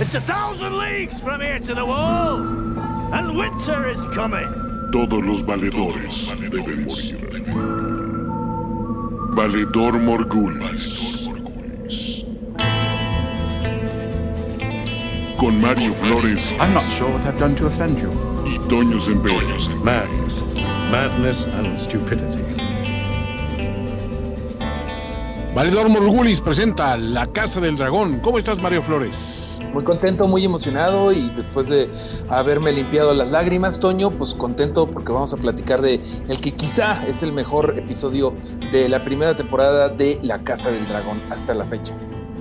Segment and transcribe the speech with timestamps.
[0.00, 2.38] It's a thousand leagues from here to the wall,
[3.12, 4.48] and winter is coming.
[4.90, 7.20] Todos los valedores deben morir.
[9.34, 11.28] Valedor Morgulis.
[15.38, 18.10] Con Mario Flores I'm not sure what I've done to offend you.
[18.46, 18.96] y Toño.
[19.84, 20.42] Madness.
[20.90, 22.42] Madness and stupidity.
[25.54, 28.20] Valedor Morgulis presenta La Casa del Dragón.
[28.20, 29.49] ¿Cómo estás, Mario Flores?
[29.72, 31.88] Muy contento, muy emocionado y después de
[32.28, 37.06] haberme limpiado las lágrimas, Toño, pues contento porque vamos a platicar de el que quizá
[37.06, 38.34] es el mejor episodio
[38.72, 41.94] de la primera temporada de La Casa del Dragón hasta la fecha.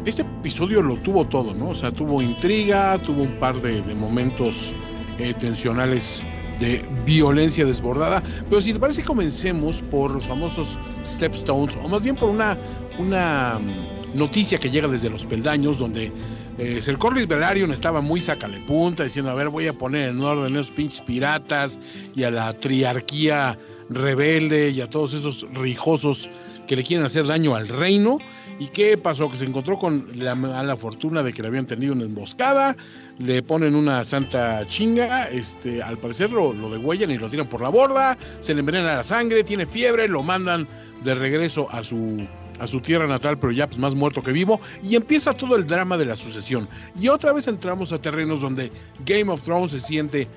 [0.05, 1.69] Este episodio lo tuvo todo, ¿no?
[1.69, 4.73] O sea, tuvo intriga, tuvo un par de, momentos
[5.19, 6.25] eh, tensionales
[6.59, 8.23] de violencia desbordada.
[8.49, 12.57] Pero si te parece, comencemos por los famosos Stepstones, o más bien por una,
[12.97, 16.11] una mm, noticia que llega desde los peldaños, donde
[16.59, 17.27] eh, Sir Corlys
[17.71, 21.01] estaba muy sacale punta, diciendo, a ver, voy a poner en orden a esos pinches
[21.01, 21.79] piratas
[22.15, 23.57] y a la triarquía
[23.89, 26.29] rebelde y a todos esos rijosos
[26.67, 28.17] que le quieren hacer daño al reino.
[28.59, 29.29] ¿Y qué pasó?
[29.29, 32.75] Que se encontró con la mala fortuna de que le habían tenido una emboscada,
[33.17, 37.61] le ponen una santa chinga, este, al parecer lo, lo degüellan y lo tiran por
[37.61, 40.67] la borda, se le envenena la sangre, tiene fiebre, lo mandan
[41.05, 42.27] de regreso a su,
[42.59, 45.65] a su tierra natal, pero ya pues, más muerto que vivo, y empieza todo el
[45.65, 46.67] drama de la sucesión.
[46.99, 48.71] Y otra vez entramos a terrenos donde
[49.05, 50.27] Game of Thrones se siente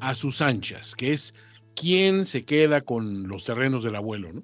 [0.00, 1.34] a sus anchas, que es
[1.74, 4.42] quién se queda con los terrenos del abuelo, ¿no?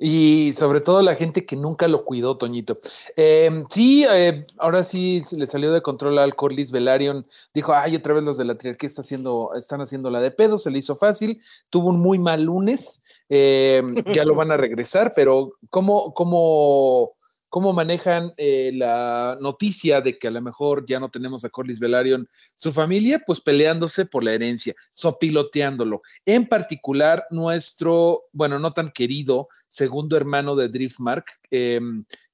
[0.00, 2.78] Y sobre todo la gente que nunca lo cuidó, Toñito.
[3.16, 7.26] Eh, sí, eh, ahora sí le salió de control al Corlys Velaryon.
[7.52, 10.56] Dijo, ay, otra vez los de la triarquía está haciendo, están haciendo la de pedo,
[10.56, 11.42] se le hizo fácil.
[11.68, 13.02] Tuvo un muy mal lunes.
[13.28, 13.82] Eh,
[14.22, 17.12] ya lo van a regresar, pero ¿cómo, cómo,
[17.48, 21.80] cómo manejan eh, la noticia de que a lo mejor ya no tenemos a Corlys
[21.80, 23.22] Velaryon, su familia?
[23.26, 26.02] Pues peleándose por la herencia, sopiloteándolo.
[26.24, 31.80] En particular, nuestro, bueno, no tan querido segundo hermano de Driftmark, eh,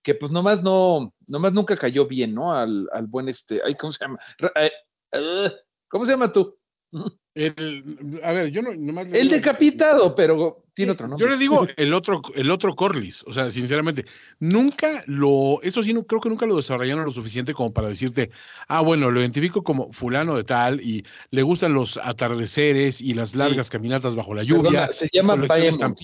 [0.02, 2.52] que pues nomás no, nomás nunca cayó bien, ¿no?
[2.54, 4.18] Al, al buen este, ay, ¿cómo se llama?
[4.54, 5.50] Eh,
[5.88, 6.58] ¿Cómo se llama tú?
[7.34, 11.24] El, a ver, yo no, nomás El digo- decapitado, pero tiene otro nombre.
[11.26, 14.04] Yo le digo el otro, el otro Corlys, o sea, sinceramente,
[14.38, 18.30] nunca lo, eso sí, no, creo que nunca lo desarrollaron lo suficiente como para decirte,
[18.68, 23.34] ah, bueno, lo identifico como fulano de tal y le gustan los atardeceres y las
[23.34, 24.70] largas caminatas bajo la lluvia.
[24.70, 25.98] Perdona, se llama Baemont.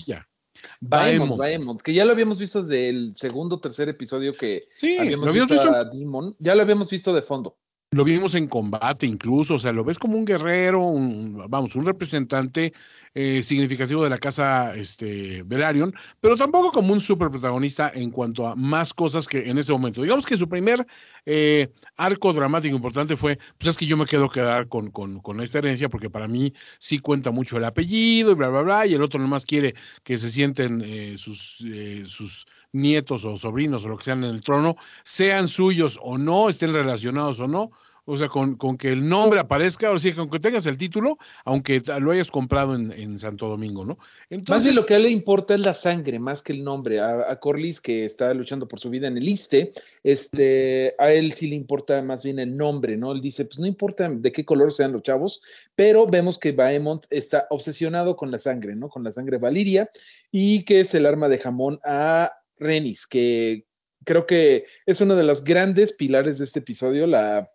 [1.37, 5.25] Baemont, que ya lo habíamos visto desde el segundo o tercer episodio que Sí, habíamos
[5.25, 7.57] lo habíamos visto, visto, a Demon, ya lo habíamos visto de fondo.
[7.93, 11.85] Lo vimos en combate incluso, o sea, lo ves como un guerrero, un, vamos, un
[11.85, 12.71] representante
[13.13, 18.47] eh, significativo de la casa este, Velaryon, pero tampoco como un super protagonista en cuanto
[18.47, 20.01] a más cosas que en este momento.
[20.01, 20.87] Digamos que su primer
[21.25, 25.41] eh, arco dramático importante fue, pues es que yo me quedo quedar con, con, con
[25.41, 28.93] esta herencia porque para mí sí cuenta mucho el apellido y bla, bla, bla, y
[28.93, 33.89] el otro nomás quiere que se sienten eh, sus, eh, sus nietos o sobrinos o
[33.89, 37.71] lo que sean en el trono, sean suyos o no, estén relacionados o no.
[38.03, 41.19] O sea, con, con que el nombre aparezca, o sea, con que tengas el título,
[41.45, 43.95] aunque lo hayas comprado en, en Santo Domingo, ¿no?
[43.95, 46.63] Más Entonces, bien lo que a él le importa es la sangre, más que el
[46.63, 46.99] nombre.
[46.99, 49.71] A, a Corlys, que está luchando por su vida en el Iste,
[50.03, 53.11] este, a él sí le importa más bien el nombre, ¿no?
[53.11, 55.39] Él dice, pues no importa de qué color sean los chavos,
[55.75, 58.89] pero vemos que Baemont está obsesionado con la sangre, ¿no?
[58.89, 59.87] Con la sangre valiria,
[60.31, 62.31] y que es el arma de jamón a
[62.65, 63.65] Renis, que
[64.05, 67.49] creo que es uno de los grandes pilares de este episodio, la,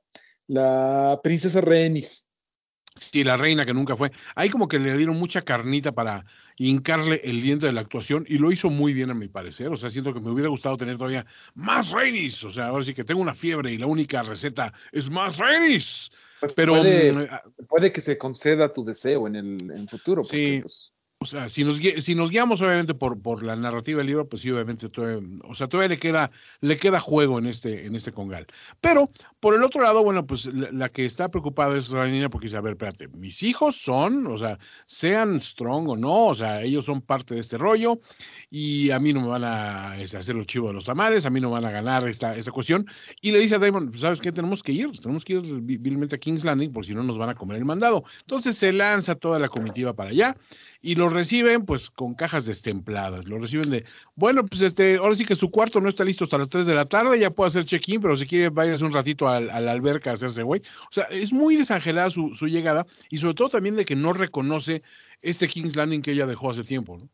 [0.48, 2.28] la princesa Renis.
[2.94, 4.10] sí, la reina que nunca fue.
[4.34, 6.24] Ahí como que le dieron mucha carnita para
[6.56, 9.68] hincarle el diente de la actuación y lo hizo muy bien a mi parecer.
[9.68, 12.42] O sea, siento que me hubiera gustado tener todavía más Rainis.
[12.44, 16.10] O sea, ahora sí que tengo una fiebre y la única receta es más Rainis.
[16.40, 20.22] Pues Pero puede, mm, puede que se conceda tu deseo en el en futuro.
[20.22, 20.60] porque, Sí.
[20.62, 20.92] pues,
[21.26, 24.42] O sea, si nos, si nos guiamos obviamente por, por la narrativa del libro, pues
[24.42, 28.12] sí, obviamente, todavía, o sea, todavía le queda, le queda juego en este, en este
[28.12, 28.46] congal.
[28.80, 29.10] Pero,
[29.40, 32.46] por el otro lado, bueno, pues la, la que está preocupada es la niña porque
[32.46, 34.56] dice, a ver, espérate, mis hijos son, o sea,
[34.86, 38.00] sean strong o no, o sea, ellos son parte de este rollo
[38.48, 41.30] y a mí no me van a este, hacer los chivos de los tamales, a
[41.30, 42.86] mí no me van a ganar esta, esta cuestión.
[43.20, 44.30] Y le dice a Damon, "Pues, ¿sabes qué?
[44.30, 47.18] Tenemos que ir, tenemos que ir vi- vilmente a King's Landing, por si no nos
[47.18, 48.04] van a comer el mandado.
[48.20, 50.36] Entonces se lanza toda la comitiva para allá
[50.86, 53.26] y lo reciben pues con cajas destempladas.
[53.26, 53.84] Lo reciben de,
[54.14, 56.76] bueno, pues este, ahora sí que su cuarto no está listo hasta las 3 de
[56.76, 60.10] la tarde, ya puede hacer check-in, pero si quiere váyase un ratito a, la alberca
[60.10, 60.62] a hacerse güey.
[60.84, 64.12] O sea, es muy desangelada su, su llegada y sobre todo también de que no
[64.12, 64.84] reconoce
[65.22, 67.10] este King's Landing que ella dejó hace tiempo, ¿no?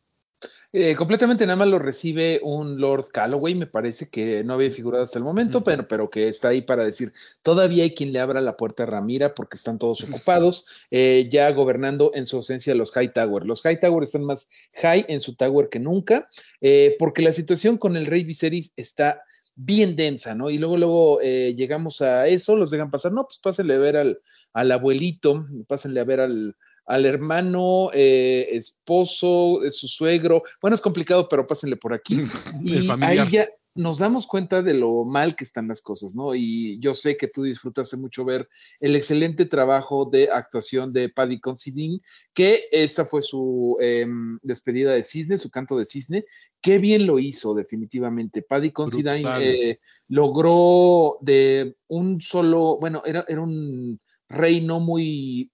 [0.75, 5.03] Eh, completamente nada más lo recibe un Lord Calloway, me parece que no había figurado
[5.03, 8.41] hasta el momento, pero, pero que está ahí para decir, todavía hay quien le abra
[8.41, 12.91] la puerta a Ramira porque están todos ocupados, eh, ya gobernando en su ausencia los
[12.91, 13.45] High Tower.
[13.45, 14.47] Los High Tower están más
[14.81, 16.27] high en su tower que nunca,
[16.59, 19.21] eh, porque la situación con el rey Viserys está
[19.53, 20.49] bien densa, ¿no?
[20.49, 24.19] Y luego, luego llegamos a eso, los dejan pasar, no, pues pásenle a ver al,
[24.53, 26.55] al abuelito, pásenle a ver al,
[26.85, 30.43] al hermano, eh, esposo, su suegro.
[30.61, 32.23] Bueno, es complicado, pero pásenle por aquí.
[32.63, 36.35] y ahí ya nos damos cuenta de lo mal que están las cosas, ¿no?
[36.35, 38.47] Y yo sé que tú disfrutaste mucho ver
[38.79, 41.99] el excelente trabajo de actuación de Paddy Considine,
[42.33, 46.23] que esta fue su em, despedida de cisne, su canto de cisne.
[46.61, 48.43] Qué bien lo hizo, definitivamente.
[48.43, 53.99] Paddy Considine eh, logró de un solo, bueno, era, era un
[54.29, 55.51] reino muy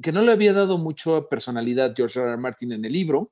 [0.00, 2.28] que no le había dado mucho personalidad George R.
[2.28, 2.36] R.
[2.38, 3.30] Martin en el libro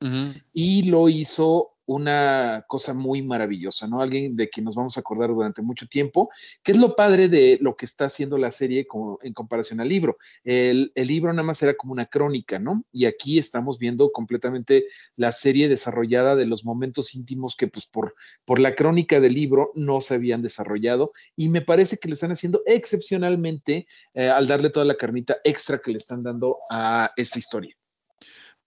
[0.53, 4.02] y lo hizo una cosa muy maravillosa, ¿no?
[4.02, 6.29] Alguien de quien nos vamos a acordar durante mucho tiempo,
[6.62, 8.87] que es lo padre de lo que está haciendo la serie
[9.23, 10.19] en comparación al libro.
[10.44, 12.85] El, libro nada más era como una crónica, ¿no?
[12.93, 14.85] Y aquí estamos viendo completamente
[15.17, 18.14] la serie desarrollada de los momentos íntimos que pues por,
[18.58, 22.61] la crónica del libro no se habían desarrollado y me parece que lo están haciendo
[22.67, 27.75] excepcionalmente eh, al darle toda la carnita extra que le están dando a esta historia.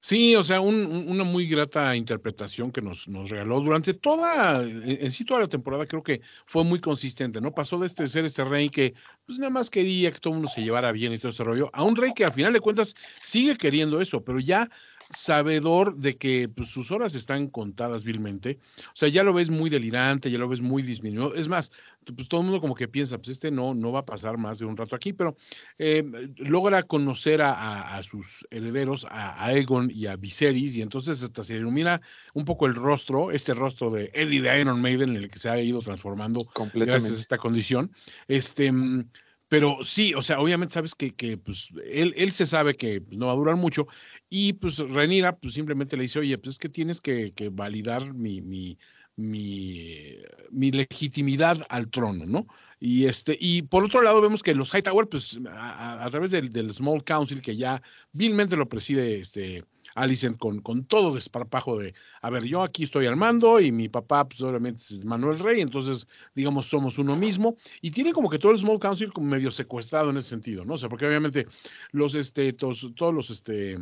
[0.04, 5.26] Sí, o sea, una muy grata interpretación que nos, nos regaló durante toda, en, sí
[5.26, 7.52] toda la temporada, creo que fue muy consistente, ¿no?
[7.54, 8.96] Pasó de este, ser este rey que
[9.28, 11.70] pues nada más quería que todo el mundo se llevara bien y todo ese rollo,
[11.72, 14.68] a un rey que a final de cuentas sigue queriendo eso, pero ya
[15.14, 18.60] sabedor de que pues, sus horas están contadas vilmente.
[18.88, 21.36] O sea, ya lo ves muy delirante, ya lo ves muy disminuido.
[21.36, 21.72] Es más,
[22.16, 24.60] pues todo el mundo como que piensa, pues este no, no va a pasar más
[24.60, 25.36] de un rato aquí, pero
[25.78, 26.04] eh,
[26.38, 32.02] logra conocer a, sus herederos, a, Aegon y a Viserys, y entonces hasta se ilumina
[32.34, 35.50] un poco el rostro, este rostro de Eddie de Iron Maiden, en el que se
[35.50, 36.42] ha ido transformando
[36.74, 37.92] gracias a esta condición.
[38.28, 39.10] Este mm,
[39.52, 43.18] pero sí, o sea, obviamente sabes que, que pues, él, él, se sabe que pues,
[43.18, 43.86] no va a durar mucho
[44.30, 48.42] y pues Renira pues simplemente le dice, oye, pues es que tienes que, validar mi,
[48.42, 48.78] mi,
[49.18, 50.20] mi,
[50.52, 52.48] mi, legitimidad al trono, ¿no?
[52.80, 56.50] Y, este, y por otro lado vemos que los Hightower, pues a, a través del,
[56.50, 57.84] del, Small Council, que ya
[58.14, 59.66] vilmente lo preside este,
[59.96, 63.90] Alicent con, con todo desparpajo de, a ver, yo aquí estoy al mando y mi
[63.90, 67.56] papá, pues obviamente es Manuel Rey, entonces, digamos, somos uno mismo.
[67.82, 70.74] Y tiene como que todo el Small Council como medio secuestrado en ese sentido, ¿no?
[70.74, 71.48] O sea, porque obviamente
[71.92, 73.78] los, este, todos, todos los, este,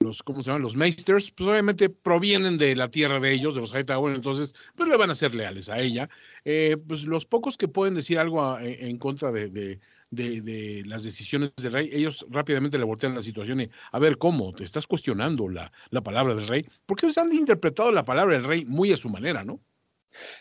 [0.00, 0.62] los, ¿cómo se llaman?
[0.62, 4.88] Los Meisters, pues obviamente provienen de la tierra de ellos, de los Hightower, entonces, pues
[4.88, 6.08] le van a ser leales a ella.
[6.44, 11.72] Eh, pues los pocos que pueden decir algo en contra de, de, las decisiones del
[11.72, 14.52] rey, ellos rápidamente le voltean la situación y, a ver, ¿cómo?
[14.52, 16.66] ¿Te estás cuestionando la, la palabra del rey?
[16.86, 19.60] Porque ellos han interpretado la palabra del rey muy a su manera, ¿no?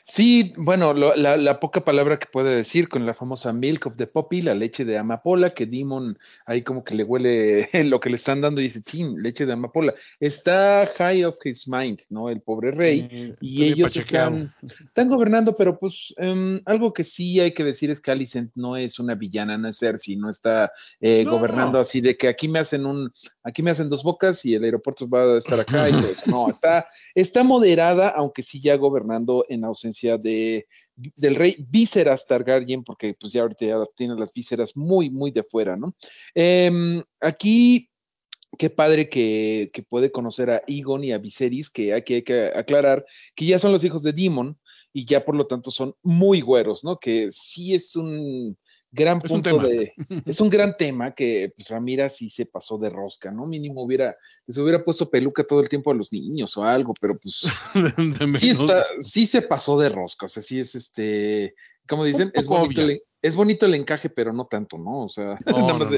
[0.04, 4.42] Sí, bueno, la, poca palabra que puede decir con la famosa milk of the poppy,
[4.42, 8.42] la leche de amapola, que Demon ahí como que le huele lo que le están
[8.42, 9.94] dando y dice, chin, leche de amapola.
[10.20, 12.30] Está high of his mind, ¿no?
[12.30, 13.36] El pobre rey.
[13.42, 18.00] y ellos están, están, gobernando, pero pues em, algo que sí hay que decir es
[18.00, 20.72] que Alicent no es una villana, no es Cersei, no está
[21.02, 23.12] eh, gobernando así de que aquí me hacen un,
[23.44, 26.32] aquí me hacen dos bocas y el aeropuerto va a estar acá y todo eso.
[26.32, 32.84] No, está, está moderada, aunque sí ya gobernando en ausencia de, del rey Víceras Targaryen,
[32.84, 35.96] porque pues ya ahorita ya tiene las vísceras muy, muy de fuera, ¿no?
[36.36, 37.90] Em, aquí
[38.58, 42.52] qué padre que, que, puede conocer a Egon y a Viserys, que aquí hay que
[42.56, 43.06] aclarar
[43.36, 44.58] que ya son los hijos de Demon
[44.94, 46.98] y ya por lo tanto son muy güeros, ¿no?
[47.00, 48.58] Que sí es un
[48.98, 49.94] gran punto de.
[50.26, 53.46] Es un gran tema que pues, Ramira sí se pasó de rosca, ¿no?
[53.46, 57.18] Mínimo hubiera, se hubiera puesto peluca todo el tiempo a los niños o algo, pero
[57.18, 57.46] pues.
[58.40, 61.54] sí, está, sí se pasó de rosca, o sea, sí es este.
[61.88, 62.82] Como dicen, es bonito,
[63.28, 65.04] es bonito el encaje, pero no tanto, ¿no?
[65.04, 65.90] O sea, nada más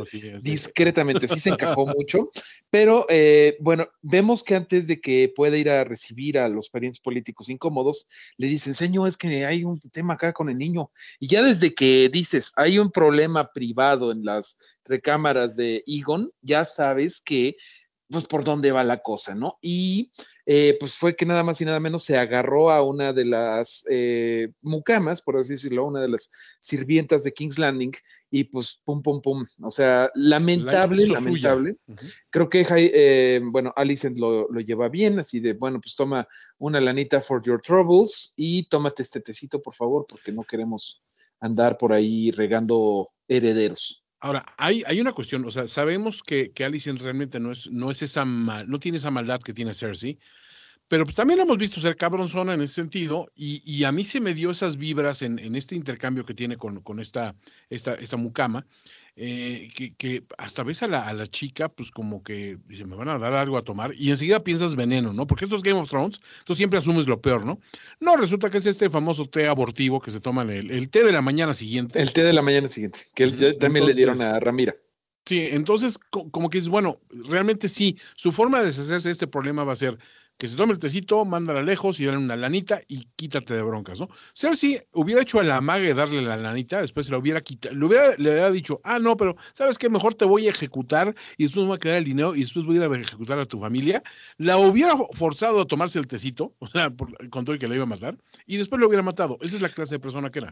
[0.42, 2.30] discretamente, sí se encajó mucho,
[2.70, 7.00] pero eh, bueno, vemos que antes de que pueda ir a recibir a los parientes
[7.00, 8.08] políticos incómodos,
[8.38, 11.74] le dicen, señor, es que hay un tema acá con el niño, y ya desde
[11.74, 17.56] que dices, hay un problema privado en las recámaras de Egon, ya sabes que
[18.10, 19.60] pues por dónde va la cosa, ¿no?
[19.62, 20.12] Y
[20.46, 23.86] eh, pues fue que nada más y nada menos se agarró a una de las
[23.90, 27.92] eh, mucamas, por así decirlo, una de las sirvientas de King's Landing,
[28.32, 29.46] y pues pum, pum, pum.
[29.62, 31.78] O sea, lamentable, lamentable.
[32.32, 36.82] Creo que, eh, bueno, Alicent lo, lo, lleva bien, así de, bueno, pues toma una
[36.82, 41.04] lanita for your troubles y tómate este tecito, por favor, porque no queremos
[41.40, 44.04] andar por ahí regando herederos.
[44.22, 47.90] Ahora, hay, hay una cuestión, o sea, sabemos que, que Alicent realmente no es, no
[47.90, 50.20] es esa mal, no tiene esa maldad que tiene Cersei,
[50.90, 54.04] pero pues también la hemos visto ser cabronzona en ese sentido, y, y a mí
[54.04, 57.36] se me dio esas vibras en, en este intercambio que tiene con, con esta,
[57.70, 58.66] esta, esta mucama,
[59.16, 62.96] eh, que, que, hasta ves a la, a la, chica, pues como que dice, me
[62.96, 65.28] van a dar algo a tomar, y enseguida piensas veneno, ¿no?
[65.28, 67.60] Porque esto es Game of Thrones, tú siempre asumes lo peor, ¿no?
[68.00, 71.12] No, resulta que es este famoso té abortivo que se toman el, el té de
[71.12, 72.02] la mañana siguiente.
[72.02, 74.76] El té de la mañana siguiente, que también le dieron a Ramira.
[75.26, 79.64] Sí, entonces como que es bueno, realmente sí, su forma de deshacerse de este problema
[79.64, 80.00] va a ser
[80.40, 84.00] que se tome el tecito, mándala lejos y dale una lanita y quítate de broncas,
[84.00, 84.08] ¿no?
[84.34, 87.76] Cersei hubiera hecho a la maga de darle la lanita, después se la hubiera quitado,
[87.76, 89.90] le hubiera, dicho, ah, no, pero ¿sabes qué?
[89.90, 92.66] Mejor te voy a ejecutar y después me va a quedar el dinero y después
[92.66, 94.02] voy a ejecutar a tu familia.
[94.38, 97.76] La hubiera forzado a tomarse el tecito, o sea, por, con todo el que la
[97.76, 98.18] iba a matar,
[98.48, 99.38] y después lo hubiera matado.
[99.42, 100.52] Esa es la clase de persona que era.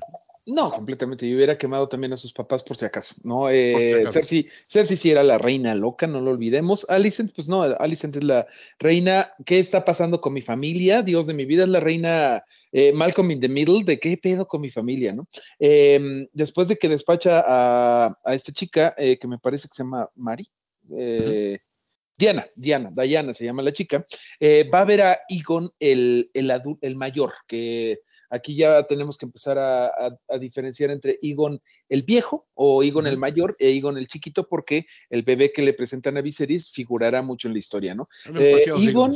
[0.49, 1.27] No, completamente.
[1.27, 3.13] Y hubiera quemado también a sus papás por si acaso.
[3.21, 4.13] No, eh, si.
[4.13, 6.85] Cersei, Cersei sí era la reina loca, no lo olvidemos.
[6.87, 8.47] Alicent, pues no, Alicent es la
[8.79, 9.33] reina.
[9.45, 11.01] ¿Qué está pasando con mi familia?
[11.01, 13.83] Dios de mi vida es la reina eh, Malcolm in the Middle.
[13.83, 15.27] ¿De qué pedo con mi familia, no?
[15.59, 19.83] Eh, después de que despacha a, a esta chica, eh, que me parece que se
[19.83, 20.47] llama Mari.
[20.87, 21.57] Uh-huh.
[22.17, 24.03] Diana, Diana, Diana se llama la chica,
[24.73, 26.51] va a ver a Egon el, el,
[26.81, 32.03] el mayor, que Aquí ya tenemos que empezar a, a, a diferenciar entre Egon el
[32.03, 33.11] viejo o Egon uh -huh.
[33.11, 37.21] el mayor e Egon el chiquito, porque el bebé que le presentan a Viserys figurará
[37.21, 38.09] mucho en la historia, ¿no?
[38.35, 39.15] Eh, Egon,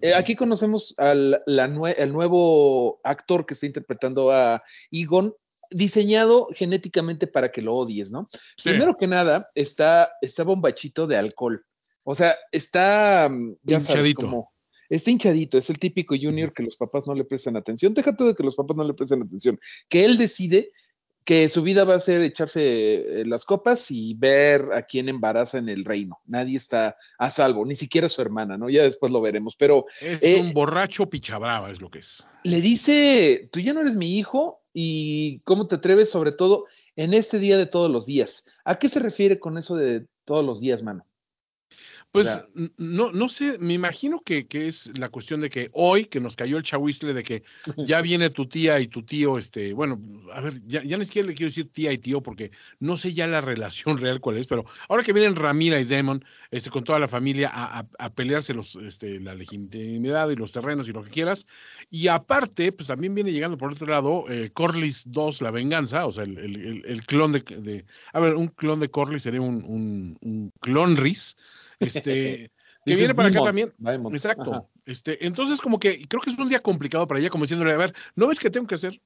[0.00, 5.34] eh, aquí conocemos al la nue el nuevo actor que está interpretando a Egon,
[5.70, 8.28] diseñado genéticamente para que lo odies, ¿no?
[8.56, 8.70] Sí.
[8.70, 11.64] Primero que nada, está, está bombachito de alcohol.
[12.04, 13.28] O sea, está,
[13.64, 14.52] ya sabes, como,
[14.88, 17.94] está hinchadito, es el típico junior que los papás no le prestan atención.
[17.94, 20.70] Déjate de que los papás no le prestan atención, que él decide
[21.26, 25.68] que su vida va a ser echarse las copas y ver a quién embaraza en
[25.68, 26.20] el reino.
[26.24, 28.70] Nadie está a salvo, ni siquiera su hermana, ¿no?
[28.70, 29.86] Ya después lo veremos, pero...
[30.00, 32.24] Es eh, un borracho pichabrava, es lo que es.
[32.44, 37.12] Le dice, tú ya no eres mi hijo y cómo te atreves, sobre todo en
[37.12, 38.44] este día de todos los días.
[38.64, 41.04] ¿A qué se refiere con eso de todos los días, mano?
[42.12, 42.40] Pues
[42.78, 46.34] no, no sé, me imagino que, que, es la cuestión de que hoy que nos
[46.34, 47.42] cayó el chahuistle de que
[47.86, 50.00] ya viene tu tía y tu tío, este, bueno,
[50.32, 53.12] a ver, ya, ya ni siquiera le quiero decir tía y tío porque no sé
[53.12, 56.84] ya la relación real cuál es, pero ahora que vienen Ramira y Demon, este, con
[56.84, 60.92] toda la familia a, a, a pelearse los, este, la legitimidad y los terrenos y
[60.92, 61.46] lo que quieras,
[61.90, 66.12] y aparte, pues también viene llegando por otro lado eh, Corlys 2, la venganza, o
[66.12, 69.62] sea, el, el, el clon de, de, a ver, un clon de Corlys sería un,
[69.64, 71.36] un, un clonris,
[71.78, 72.52] este,
[72.84, 73.72] que viene para acá también.
[74.12, 74.52] Exacto.
[74.52, 74.66] Ajá.
[74.84, 77.76] Este, entonces, como que creo que es un día complicado para ella, como diciéndole, a
[77.76, 79.00] ver, ¿no ves que tengo que hacer?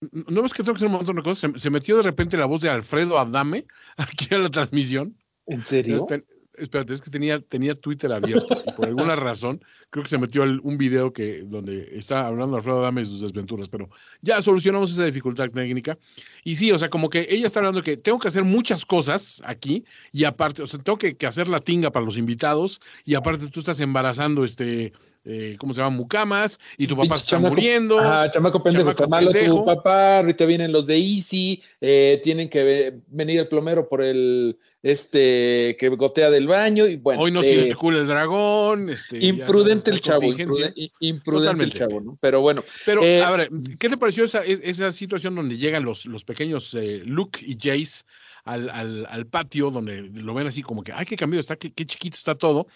[0.00, 1.52] ¿No ves que tengo que hacer un montón de cosas?
[1.52, 3.66] Se, se metió de repente la voz de Alfredo Adame
[3.96, 5.16] aquí a la transmisión.
[5.46, 5.96] ¿En serio?
[5.96, 10.18] Este, espérate, es que tenía, tenía Twitter abierto y por alguna razón creo que se
[10.18, 13.88] metió un video que, donde está hablando Alfredo Adame de sus desventuras, pero
[14.20, 15.98] ya solucionamos esa dificultad técnica.
[16.44, 19.42] Y sí, o sea, como que ella está hablando que tengo que hacer muchas cosas
[19.46, 23.14] aquí y aparte, o sea, tengo que, que hacer la tinga para los invitados y
[23.14, 24.92] aparte tú estás embarazando este
[25.24, 25.96] eh, ¿cómo se llama?
[25.96, 27.98] Mucamas, y tu papá se está chamaco, muriendo.
[28.00, 29.58] Ah, chamaco pendejo, chamaco está malo pendejo.
[29.58, 34.58] tu papá, ahorita vienen los de Easy, eh, tienen que venir el plomero por el,
[34.82, 37.22] este, que gotea del baño, y bueno.
[37.22, 38.90] Hoy no eh, circula el dragón.
[38.90, 42.18] Este, imprudente el chavo, imprudente, imprudente el chavo, ¿no?
[42.20, 42.64] Pero bueno.
[42.84, 46.74] Pero, eh, a ver, ¿qué te pareció esa, esa situación donde llegan los, los pequeños
[46.74, 48.04] eh, Luke y Jace
[48.44, 51.72] al, al, al, patio, donde lo ven así como que, ay, qué cambiado está, qué,
[51.72, 52.66] qué chiquito está todo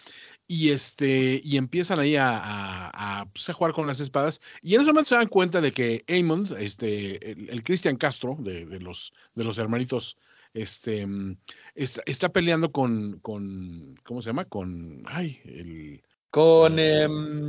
[0.48, 4.74] y este y empiezan ahí a, a, a, pues a, jugar con las espadas y
[4.74, 8.64] en ese momento se dan cuenta de que Aemond, este el, el Cristian Castro de,
[8.64, 10.16] de, los de los hermanitos
[10.54, 11.06] este
[11.74, 17.08] está, está, peleando con con cómo se llama con ay el con, eh,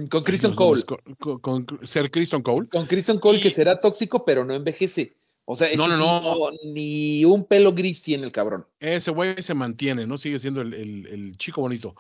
[0.10, 0.82] con Christian Cole.
[0.84, 2.70] Con, con, con, ser Christian Cole.
[2.70, 5.18] Con Christian Cole, y, que será tóxico, pero no envejece.
[5.44, 6.52] O sea, no, no, no.
[6.64, 8.66] ni un pelo gris tiene el cabrón.
[8.80, 10.16] Ese güey se mantiene, ¿no?
[10.16, 11.96] Sigue siendo el, el, el chico bonito.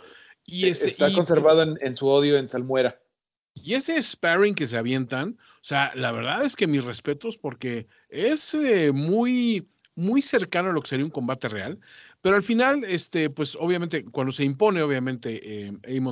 [0.48, 3.00] Y ese, Está y, conservado en, en, su odio en Salmuera.
[3.54, 7.88] Y ese sparring que se avientan, o sea, la verdad es que mis respetos porque
[8.10, 11.80] es eh, muy, muy cercano a lo que sería un combate real,
[12.22, 15.72] pero al final, este, pues obviamente, cuando se impone, obviamente, eh,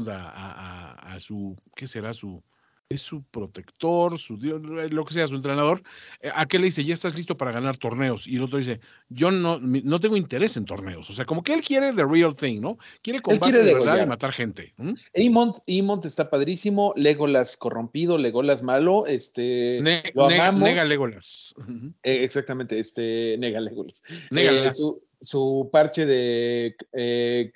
[0.10, 2.14] a, a, a, su, ¿qué será?
[2.14, 2.44] Su,
[2.90, 5.82] es su protector, su dios, lo que sea, su entrenador,
[6.22, 8.28] eh, a qué le dice, ya estás listo para ganar torneos.
[8.28, 11.10] Y el otro dice, yo no, no tengo interés en torneos.
[11.10, 12.78] O sea, como que él quiere the real thing, ¿no?
[13.02, 14.74] Quiere combate quiere de verdad y matar gente.
[14.78, 14.94] ¿Mm?
[15.14, 21.56] Emont está padrísimo, Legolas corrompido, Legolas malo, este ne lo nega, nega Legolas.
[22.04, 24.04] Eh, exactamente, este nega Legolas.
[24.30, 27.52] Nega eh, su, su, parche de eh,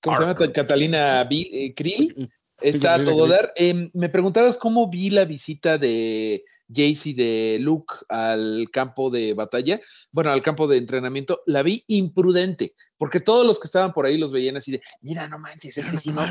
[0.00, 0.52] ¿cómo se llama?
[0.52, 2.28] Catalina B, Krill
[2.60, 3.52] Está a todo dar.
[3.92, 9.80] Me preguntabas cómo vi la visita de Jaycee de Luke al campo de batalla,
[10.12, 14.18] bueno, al campo de entrenamiento, la vi imprudente, porque todos los que estaban por ahí
[14.18, 16.22] los veían así de, mira, no manches, es que si no,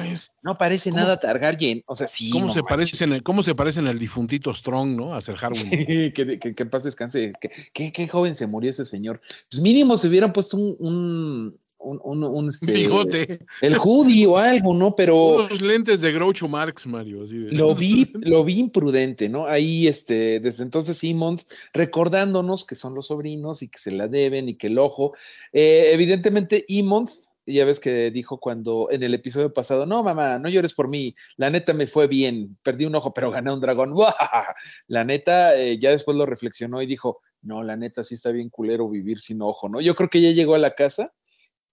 [0.44, 2.30] no parece ¿Cómo nada se- Targaryen, o sea, sí.
[2.30, 2.92] ¿Cómo, no se manches.
[3.00, 5.16] parecen, ¿Cómo se parecen al difuntito Strong, no?
[5.16, 5.70] A Ser Harwin.
[6.14, 7.32] que, que, que en paz descanse.
[7.74, 9.22] Qué joven se murió ese señor.
[9.50, 13.40] Pues mínimo se hubieran puesto un, un, un, un- un, este, Bigote.
[13.62, 14.96] el hoodie o algo, ¿no?
[14.96, 17.24] Pero Unos lentes de Groucho Marx, Mario.
[17.24, 19.46] Así de- lo vi, lo vi imprudente, ¿no?
[19.48, 24.50] Ahí, este, desde entonces Simmons recordándonos que son los sobrinos y que se la deben
[24.50, 25.14] y que el ojo.
[25.54, 30.50] Eh, evidentemente, Immons, ya ves que dijo cuando en el episodio pasado, no, mamá, no
[30.50, 33.94] llores por mí, la neta me fue bien, perdí un ojo, pero gané un dragón.
[34.88, 38.50] La neta, eh, ya después lo reflexionó y dijo, no, la neta sí está bien
[38.50, 39.80] culero vivir sin ojo, ¿no?
[39.80, 41.14] Yo creo que ya llegó a la casa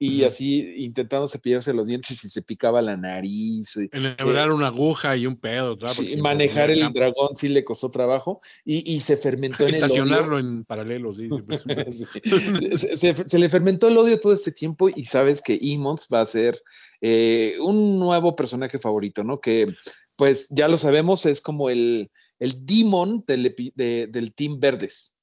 [0.06, 3.76] y así intentando cepillarse los dientes y se picaba la nariz.
[3.76, 5.74] y- Enhebrar una aguja y un pedo.
[5.74, 9.70] Sí, Porque se manejar el dragón sí le costó trabajo y, y se fermentó en
[9.70, 10.46] el Estacionarlo odio.
[10.46, 11.28] en paralelo, sí.
[11.30, 11.64] sí, pues.
[11.94, 12.76] Sí.
[12.76, 16.20] se, se- se le fermentó el odio todo este tiempo y sabes que Emmons va
[16.20, 16.60] a ser
[17.00, 19.40] eh, un nuevo personaje favorito, ¿no?
[19.40, 19.68] Que
[20.16, 25.13] pues ya lo sabemos, es como el, el demon del, de- del Team Verdes.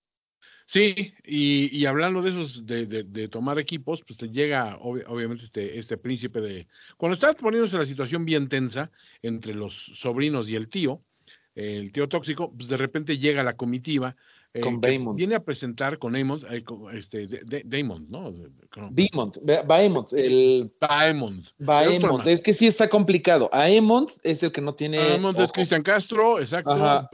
[0.73, 5.43] Sí, y, y hablando de esos, de, de- de tomar equipos, pues llega obvi- obviamente
[5.43, 6.65] este, este príncipe de...
[6.95, 8.89] Cuando está poniéndose la situación bien tensa
[9.21, 11.03] entre los sobrinos y el tío,
[11.55, 14.15] el tío tóxico, pues de repente llega la comitiva.
[14.53, 14.81] Eh, Con.
[15.15, 18.33] Viene a presentar con Aemon, eh, este, de, de- Daemon, ¿no?
[18.69, 20.69] Con- Baemont, Ba- Baemont, el
[22.27, 23.49] es que sí está complicado.
[23.53, 24.97] Aemont es el que no tiene.
[24.97, 25.51] Baemont es.
[25.53, 26.71] Cristian Castro, exacto.
[26.77, 27.09] Ba-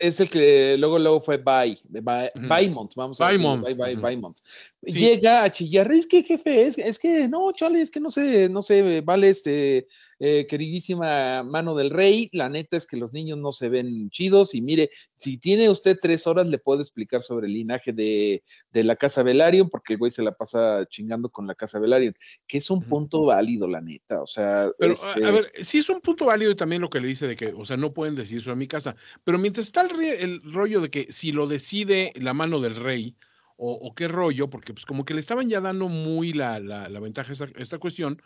[0.00, 2.48] es el que luego luego fue Bay, de Ba- Ujú.
[2.48, 4.02] Baemont, vamos a Baemont, decir, Bay- Bay- ujú.
[4.02, 4.36] Baemont.
[4.86, 5.00] Sí.
[5.00, 8.48] Llega a chillar, es que jefe, es, es que no, chale, es que no sé,
[8.48, 9.88] no sé, vale, este,
[10.20, 14.54] eh, queridísima mano del rey, la neta es que los niños no se ven chidos
[14.54, 18.84] y mire, si tiene usted tres horas le puedo explicar sobre el linaje de, de
[18.84, 22.14] la casa Velaryon, porque el güey se la pasa chingando con la casa Velaryon,
[22.46, 25.78] que es un punto válido, la neta, o sea, Pero, este, a, a ver, sí
[25.78, 27.92] es un punto válido y también lo que le dice de que, o sea, no
[27.92, 28.94] pueden decir eso en mi casa.
[29.24, 33.16] Pero mientras está el, el rollo de que si lo decide la mano del rey,
[33.56, 36.88] o, o qué rollo, porque pues como que le estaban ya dando muy la, la,
[36.88, 38.20] la ventaja a esta, esta cuestión,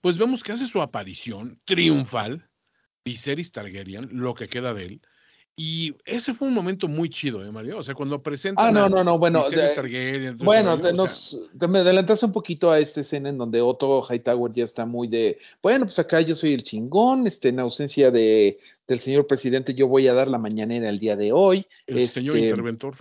[0.00, 2.48] pues vemos que hace su aparición triunfal,
[3.04, 5.00] Viserys Targaryen, lo que queda de él.
[5.56, 7.78] Y ese fue un momento muy chido, ¿eh, Mario?
[7.78, 11.68] O sea, cuando presentan Ah, no, no, no, bueno, de- Targaryen, Bueno, te, nos, te
[11.68, 15.38] me adelantaste un poquito a esta escena en donde Otto Hightower ya está muy de,
[15.62, 19.86] bueno, pues acá yo soy el chingón, este, en ausencia de, del señor presidente, yo
[19.86, 21.64] voy a dar la mañanera el día de hoy.
[21.86, 22.96] el señor este, interventor.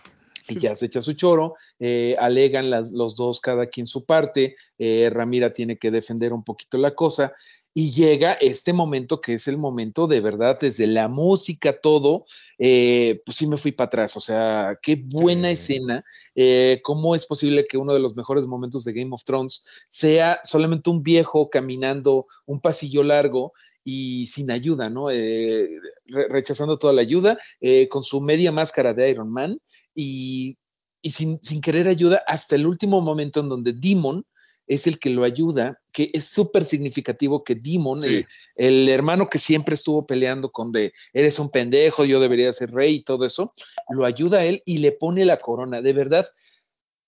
[0.49, 4.55] Y ya se echa su choro, eh, alegan las, los dos cada quien su parte,
[4.77, 7.33] eh, Ramira tiene que defender un poquito la cosa,
[7.75, 12.25] y llega este momento que es el momento de verdad, desde la música, todo,
[12.59, 15.53] eh, pues sí me fui para atrás, o sea, qué buena Sí.
[15.53, 19.63] escena, eh, cómo es posible que uno de los mejores momentos de Game of Thrones
[19.89, 23.53] sea solamente un viejo caminando un pasillo largo
[23.83, 25.09] y sin ayuda, ¿no?
[25.11, 25.69] Eh,
[26.05, 29.59] re- rechazando toda la ayuda, eh, con su media máscara de Iron Man
[29.93, 30.57] y,
[31.01, 34.25] y sin, sin querer ayuda hasta el último momento en donde Demon
[34.65, 38.07] es el que lo ayuda, que es súper significativo que Demon, Sí.
[38.07, 42.71] el, el hermano que siempre estuvo peleando con de, eres un pendejo, yo debería ser
[42.71, 43.53] rey y todo eso,
[43.89, 46.25] lo ayuda a él y le pone la corona, de verdad,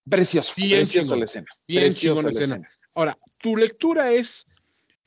[0.09, 1.47] precioso, Bien chingón, la escena.
[1.65, 2.69] bien preciosa chingón la la escena.
[2.93, 4.45] Ahora, tu lectura es,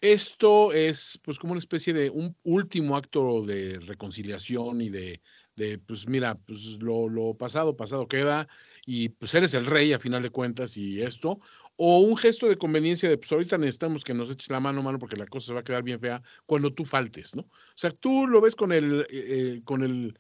[0.01, 5.21] esto es pues como una especie de un último acto de reconciliación y de,
[5.57, 8.49] de pues mira, pues lo, pasado, pasado queda
[8.87, 11.41] y pues eres el rey a final de cuentas y esto,
[11.77, 14.99] o un gesto de conveniencia de pues ahorita necesitamos que nos eches la mano, mano,
[14.99, 17.43] porque la cosa se va a quedar bien fea cuando tú faltes, ¿no?
[17.43, 20.19] O sea, tú lo ves con el, eh, eh, con el,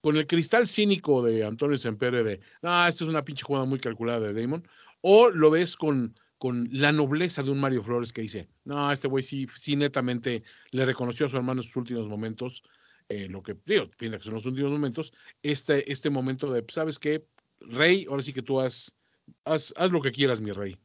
[0.00, 3.78] con el cristal cínico de Antonio Sempere de, ah, esto es una pinche jugada muy
[3.78, 4.66] calculada de Damon,
[5.02, 9.08] o lo ves con, con la nobleza de un Mario Flores que dice, no, este
[9.08, 12.62] güey sí, sí netamente le reconoció a su hermano en sus últimos momentos,
[13.10, 16.98] eh, lo que, digo, piensa que son los últimos momentos, este, este momento de, ¿sabes
[16.98, 17.26] qué?
[17.60, 18.96] Rey, ahora sí que tú haz,
[19.44, 20.78] haz, haz lo que quieras, mi rey.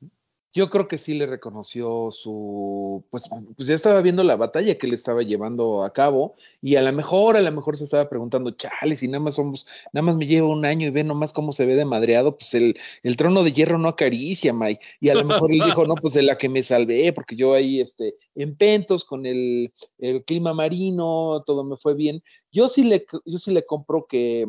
[0.55, 4.87] Yo creo que sí le reconoció su, pues, pues ya estaba viendo la batalla que
[4.87, 8.51] le estaba llevando a cabo y a lo mejor, a lo mejor se estaba preguntando,
[8.51, 11.51] chale, si nada más somos, nada más me lleva un año y ve nomás cómo
[11.51, 14.79] se ve de madreado, pues el, el trono de hierro no acaricia, May.
[15.01, 17.53] Y a lo mejor él dijo, no, pues de la que me salvé, porque yo
[17.53, 22.23] ahí, este, en Pentos con el, el clima marino, todo me fue bien.
[22.49, 24.45] Yo sí le, yo sí le compro que,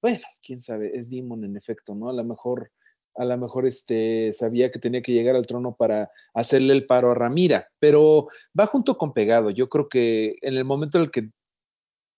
[0.00, 2.08] bueno, quién sabe, es Demon en efecto, ¿no?
[2.08, 2.70] A lo mejor
[3.18, 7.10] a lo mejor este, sabía que tenía que llegar al trono para hacerle el paro
[7.10, 8.28] a Ramira, pero
[8.58, 9.50] va junto con pegado.
[9.50, 11.28] Yo creo que en el momento en el que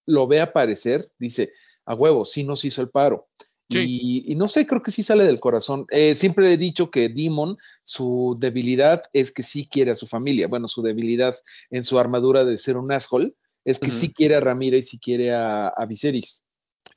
[0.07, 1.53] lo ve aparecer, dice,
[1.87, 3.29] a huevo, sí nos hizo el paro.
[3.73, 5.87] Y, no sé, creo que sí sale del corazón.
[5.91, 10.49] Eh, siempre he dicho que Demon, su debilidad es que sí quiere a su familia.
[10.49, 11.37] Bueno, su debilidad
[11.71, 13.33] en su armadura de ser un asshole
[13.65, 16.43] es que sí quiere a Ramira y sí quiere a, a Viserys.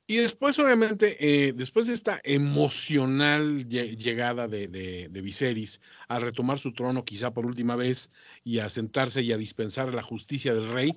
[0.06, 6.58] Y después, obviamente, eh, después de esta emocional llegada de, de, de, Viserys a retomar
[6.58, 8.10] su trono quizá por última vez
[8.44, 10.92] y a sentarse y a dispensar la justicia del rey,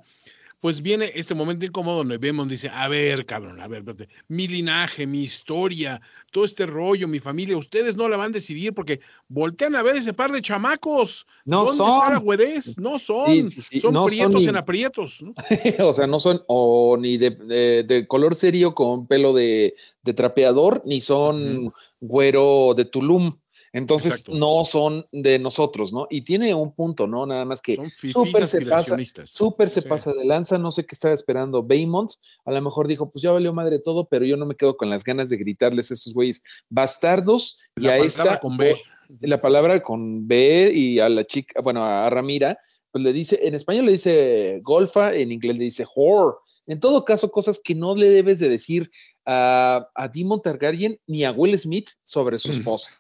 [0.60, 4.48] pues viene este momento incómodo donde vemos, dice, a ver, cabrón, a ver, espérate, mi
[4.48, 9.00] linaje, mi historia, todo este rollo, mi familia, ustedes no la van a decidir porque
[9.28, 11.28] voltean a ver ese par de chamacos.
[11.46, 12.48] No ¿Dónde son.
[12.48, 13.50] Está No son.
[13.50, 15.24] Son prietos en aprietos.
[15.80, 19.76] o sea, no son o ni de, color serio con pelo de,
[20.16, 23.38] trapeador, ni son güero de Tulum.
[23.78, 26.08] Entonces no son de nosotros, ¿no?
[26.10, 27.28] Y tiene un punto, ¿no?
[27.28, 31.14] Nada más que súper se pasa, súper se pasa de lanza, no sé qué estaba
[31.14, 32.12] esperando Baymont,
[32.46, 34.90] a lo mejor dijo, pues ya valió madre todo, pero yo no me quedo con
[34.90, 38.76] las ganas de gritarles a estos güeyes bastardos y a esta con B.
[39.20, 42.58] la palabra con B y a la chica, bueno, a Ramira,
[42.92, 46.38] pues le dice, en español le dice golfa, en inglés le dice whore.
[46.66, 48.90] En todo caso, cosas que no le debes de decir
[49.24, 52.92] a, a Demon Targaryen ni a Will Smith sobre su esposa.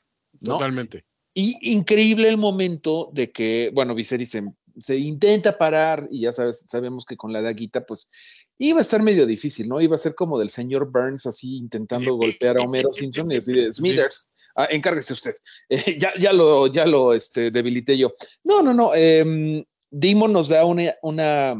[0.43, 1.05] Totalmente.
[1.33, 4.37] Y increíble el momento de que, bueno, Viserys
[4.79, 8.07] se, intenta parar y ya sabes, sabemos que con la daguita, pues
[8.57, 9.79] iba a estar medio difícil, ¿no?
[9.79, 13.53] Iba a ser como del señor Burns así intentando golpear a Homero Simpson y así
[13.53, 15.35] de Smithers, ah, encárguese usted,
[15.69, 18.13] eh, ya, ya lo, ya lo este, debilité yo.
[18.43, 21.55] No, no, no, eh, Demon nos da una, una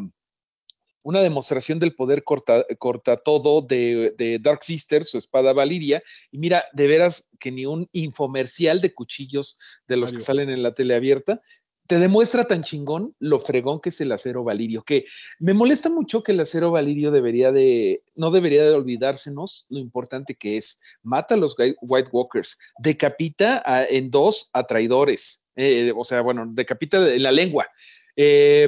[1.07, 6.03] una demostración del poder corta, corta todo de, de, Dark Sister, su espada Valiria.
[6.31, 10.61] Y mira, de veras que ni un infomercial de cuchillos de los que salen en
[10.61, 11.41] la tele abierta
[11.87, 15.05] te demuestra tan chingón lo fregón que es el acero valirio, que
[15.39, 20.35] me molesta mucho que el acero valirio debería de, no debería de olvidársenos lo importante
[20.35, 20.77] que es.
[21.03, 27.13] Mata a los White Walkers, decapita en dos a traidores, eh, o sea, bueno, decapita
[27.13, 27.69] en la lengua.
[28.17, 28.67] Eh,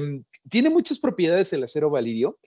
[0.50, 2.38] tiene muchas propiedades el acero valirio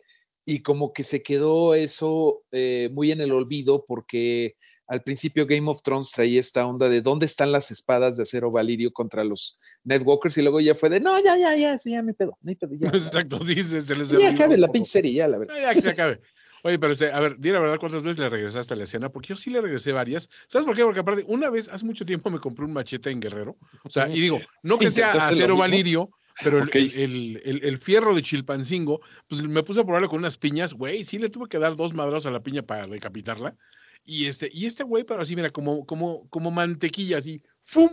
[0.44, 4.56] y como que se quedó eso eh, muy en el olvido porque
[4.88, 8.50] al principio Game of Thrones traía esta onda de dónde están las espadas de acero
[8.50, 12.12] valirio contra los Netwalkers y luego ya fue de no, ya, ya, ya, ya me
[12.12, 12.88] pedo, me pedo, ya.
[12.92, 15.54] Exacto, sí, se, les Ya acabe la pinche serie, ya, la verdad.
[15.60, 16.20] Ya, que se acabe.
[16.64, 19.10] Oye, pero este, a ver, di la verdad, ¿cuántas veces le regresaste a la escena?
[19.10, 20.28] Porque yo sí le regresé varias.
[20.46, 20.84] ¿Sabes por qué?
[20.84, 23.56] Porque aparte, una vez, hace mucho tiempo me compré un machete en Guerrero.
[23.82, 26.10] O sea, y digo, no que sea acero valirio,
[26.42, 30.74] pero el, el, el, fierro de Chilpancingo, pues me puse a probarlo con unas piñas,
[30.74, 33.56] güey, sí le tuve que dar dos madrazos a la piña para decapitarla.
[34.04, 37.90] Y este, y este güey, pero así, mira, como, como, como mantequilla, así, ¡fum!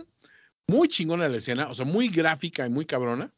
[0.66, 3.32] Muy chingona la escena, o sea, muy gráfica y muy cabrona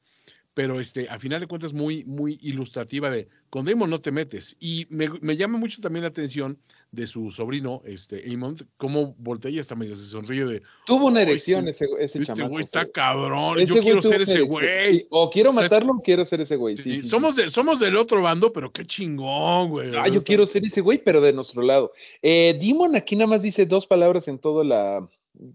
[0.55, 4.57] pero este, a final de cuentas muy, muy ilustrativa de con Damon no te metes.
[4.61, 6.59] Y me, me llama mucho también la atención
[6.91, 10.63] de su sobrino, este, Amon, cómo voltea y hasta medio se sonríe de...
[10.87, 15.07] Tuvo una erección ese, ese este güey está cabrón, yo quiero ser ese güey.
[15.11, 16.77] O quiero matarlo o, quiero ser ese güey.
[16.77, 19.93] Sí, somos, De, somos del otro bando, pero qué chingón, güey.
[19.97, 21.93] Ah, yo quiero ser ese güey, pero de nuestro lado.
[22.21, 25.09] Eh, Demon aquí nada más dice dos palabras en toda la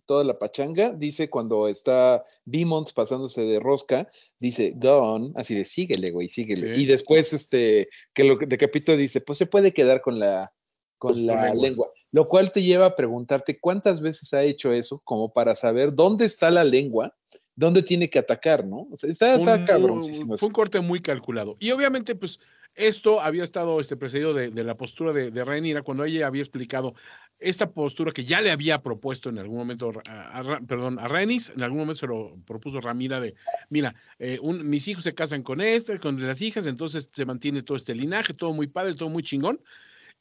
[0.06, 4.08] toda la pachanga, dice cuando está Beaumont pasándose de rosca,
[4.40, 6.78] dice gone, así de síguele, güey, síguele.
[6.78, 10.54] Y después, este, que lo de Capito dice, pues se puede quedar con la,
[10.98, 11.90] con pues, la lengua.
[12.12, 16.26] lo cual te lleva a preguntarte cuántas veces ha hecho eso, como para saber dónde
[16.26, 17.16] está la lengua,
[17.56, 18.88] dónde tiene que atacar, ¿no?
[18.92, 20.38] O sea, está, está cabroncísimo.
[20.38, 21.58] Fue un corte muy calculado.
[21.60, 22.40] Y obviamente, pues,
[22.78, 26.94] esto había estado este, precedido de, de la postura de, de cuando ella había explicado
[27.40, 31.62] esta postura que ya le había propuesto en algún momento, a, perdón, a Renis, en
[31.62, 33.36] algún momento se lo propuso Ramira de,
[33.70, 37.78] mira, eh, mis hijos se casan con esta, con las hijas, entonces se mantiene todo
[37.78, 39.60] este linaje, todo muy padre, todo muy chingón.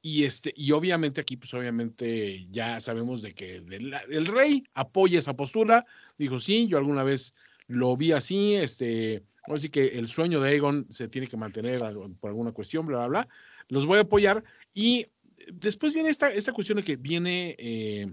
[0.03, 5.35] Y, este, y obviamente aquí, pues obviamente ya sabemos de que el rey apoya esa
[5.35, 5.85] postura,
[6.19, 7.35] dijo, sí, yo alguna vez
[7.66, 9.23] lo vi así, este,
[9.54, 11.80] así que el sueño de Aegon se tiene que mantener
[12.20, 13.28] por alguna cuestión, bla, bla, bla,
[13.68, 14.42] los voy a apoyar
[14.74, 15.06] y
[15.52, 18.06] después viene esta, esta cuestión de que viene, eh,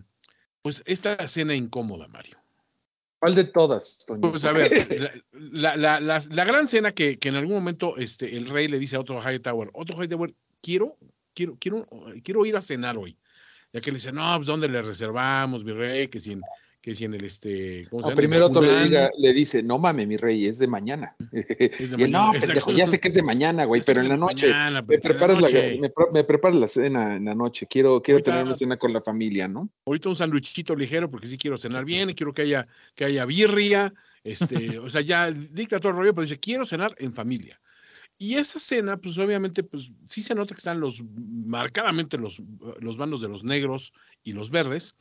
[0.61, 2.37] pues, esta escena incómoda, Mario.
[3.19, 7.35] ¿Cuál de todas, Pues a ver, la, la, la, la gran cena que, que, en
[7.35, 10.97] algún momento este, el rey le dice a otro Hightower, otro Hightower, quiero,
[11.33, 11.87] quiero, quiero,
[12.21, 13.17] quiero ir a cenar hoy.
[13.71, 16.09] Ya que le dice, no, pues ¿dónde le reservamos, mi rey?
[16.09, 16.41] Que sin,
[16.83, 17.87] que si en el este.
[17.89, 18.15] ¿cómo se No, llama?
[18.17, 21.15] primero Otto le, diga- le dice, no mames, mi rey, es de mañana.
[21.31, 24.01] Es de Y él, mañana, no, pendejo, ya sé que es de mañana, güey, pero
[24.01, 24.49] en la noche.
[24.49, 25.79] mañana, Me pero es en la preparas, la, noche.
[26.11, 27.67] me, preparas la cena en la noche.
[27.67, 29.69] Quiero, quiero Ahorita- tener una cena con la familia, ¿no?
[29.85, 33.93] ahorita un sándwichito ligero porque sí quiero cenar bien, quiero que haya, que haya birria,
[34.25, 37.61] este, o sea, ya dicta todo el rollo, pero dice, quiero cenar en familia.
[38.17, 41.01] Y esa cena, pues obviamente, pues sí se nota que están los,
[41.45, 42.41] marcadamente los,
[42.79, 43.93] los bandos de los negros
[44.23, 44.95] y los verdes,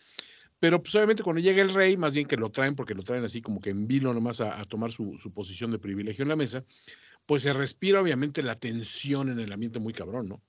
[0.62, 3.24] pero pues obviamente cuando llega el rey, más bien que lo traen, porque lo traen
[3.24, 6.28] así como que en vilo nomás a, a tomar su, su posición de privilegio en
[6.28, 6.64] la mesa,
[7.26, 10.40] pues se respira obviamente la tensión en el ambiente muy cabrón, ¿no?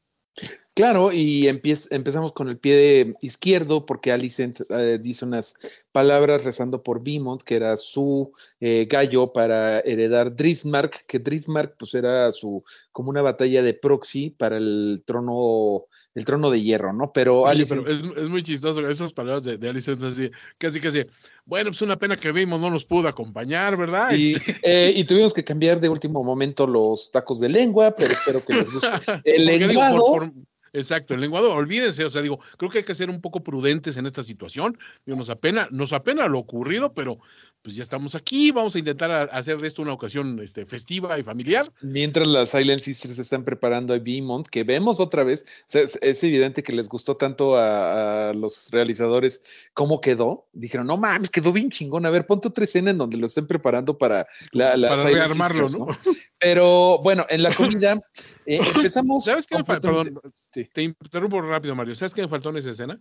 [0.75, 5.53] Claro, y empezamos con el pie izquierdo porque Alicent eh, dice unas
[5.91, 11.93] palabras rezando por Beamont, que era su eh, gallo para heredar Driftmark, que Driftmark pues
[11.93, 15.83] era su como una batalla de proxy para el trono
[16.15, 17.12] el trono de hierro, ¿no?
[17.13, 20.79] Pero Oye, Alicent pero es, es muy chistoso esas palabras de, de Alice así, casi
[20.79, 21.05] casi,
[21.45, 24.12] bueno, pues una pena que Vimos no nos pudo acompañar, ¿verdad?
[24.15, 28.12] y, Este, eh, y tuvimos que cambiar de último momento los tacos de lengua, pero
[28.13, 28.88] espero que les guste.
[29.23, 30.33] El digo, lenguado, por- por-
[30.73, 33.97] exacto, el lenguado, olvídense, o sea, digo, creo que hay que ser un poco prudentes
[33.97, 37.19] en esta situación, digo, nos apena, nos apena lo ocurrido, pero
[37.63, 41.17] pues ya estamos aquí, vamos a intentar a- hacer de esto una ocasión este, festiva
[41.17, 41.71] y familiar.
[41.82, 45.97] Mientras las Silent Sisters están preparando a Beamont, que vemos otra vez, o sea, es,
[46.02, 49.41] es evidente que les gustó tanto a, a los realizadores
[49.73, 50.45] cómo quedó.
[50.52, 52.06] Dijeron, no mames, quedó bien chingón.
[52.06, 55.17] A ver, ponte otra escena en donde lo estén preparando para la, la Para Silent
[55.26, 56.13] rearmarlo, Sisters, ¿no?
[56.39, 57.97] Pero bueno, en la comida
[58.45, 59.23] eh, empezamos.
[59.23, 59.56] ¿Sabes qué?
[59.58, 60.67] me fa- completamente- Perdón, sí.
[60.73, 61.95] te interrumpo rápido, Mario.
[61.95, 62.99] ¿Sabes qué me faltó en esa escena?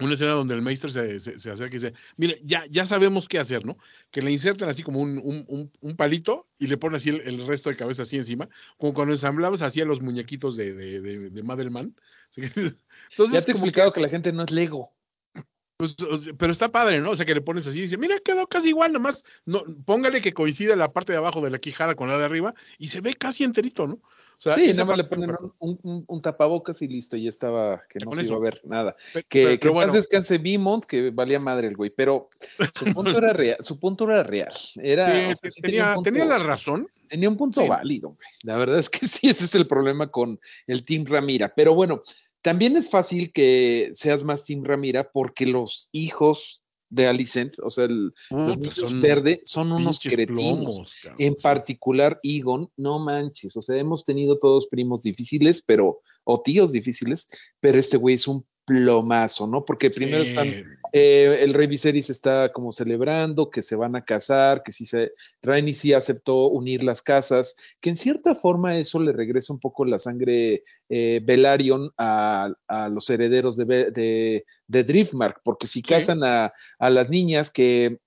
[0.00, 3.28] Una escena donde el Meister se, se, se acerca y dice, mire, ya, ya sabemos
[3.28, 3.76] qué hacer, ¿no?
[4.10, 7.46] Que le insertan así como un, un, un- palito y le ponen así el, el
[7.46, 11.30] resto de cabeza así encima, como cuando ensamblabas así a los muñequitos de, de, de,
[11.30, 11.94] de Madelman.
[12.36, 12.80] Entonces,
[13.32, 14.92] Ya te he explicado que la gente no es Lego.
[15.76, 15.96] Pues,
[16.38, 17.10] pero está padre, ¿no?
[17.10, 20.20] O sea, que le pones así y dice, mira, quedó casi igual, nomás, no, póngale
[20.20, 23.00] que coincide la parte de abajo de la quijada con la de arriba y se
[23.00, 23.94] ve casi enterito, ¿no?
[23.94, 27.82] O sea, Sí, nada más le ponen un, un- un tapabocas y listo, ya estaba,
[27.88, 28.94] que no se iba a ver nada.
[29.12, 30.42] Pe- Que, pero- que pero en paz bueno, descanse
[30.88, 32.28] que valía madre el güey, pero
[32.74, 34.52] su punto era real, su punto era real.
[34.76, 36.88] Era, sí, o sea, sí tenía, tenía, un punto, tenía la razón.
[37.08, 37.68] tenía un punto Sí.
[37.68, 38.28] válido, güey.
[38.42, 41.52] La verdad es que sí, ese es el problema con el Team Ramira.
[41.54, 42.02] Pero bueno,
[42.44, 47.86] también es fácil que seas más Team Ramira porque los hijos de Alicent, o sea,
[47.86, 50.26] el- los Puta, niños verde, son unos cretinos.
[50.26, 50.96] plomos.
[51.18, 56.70] En particular, Egon, no manches, o sea, hemos tenido todos primos difíciles, pero, o tíos
[56.72, 57.26] difíciles,
[57.58, 59.64] pero este güey es un plomazo, ¿no?
[59.64, 64.04] Porque primero Sí, están, eh, el rey Viserys está como celebrando que se van a
[64.04, 65.10] casar, que sí se,
[65.42, 69.84] Rhaenys sí aceptó unir las casas, que en cierta forma eso le regresa un poco
[69.84, 75.82] la sangre eh, Velaryon a, a los herederos de, Ve- de, de Driftmark, porque si
[75.82, 77.98] casan a, a las niñas que,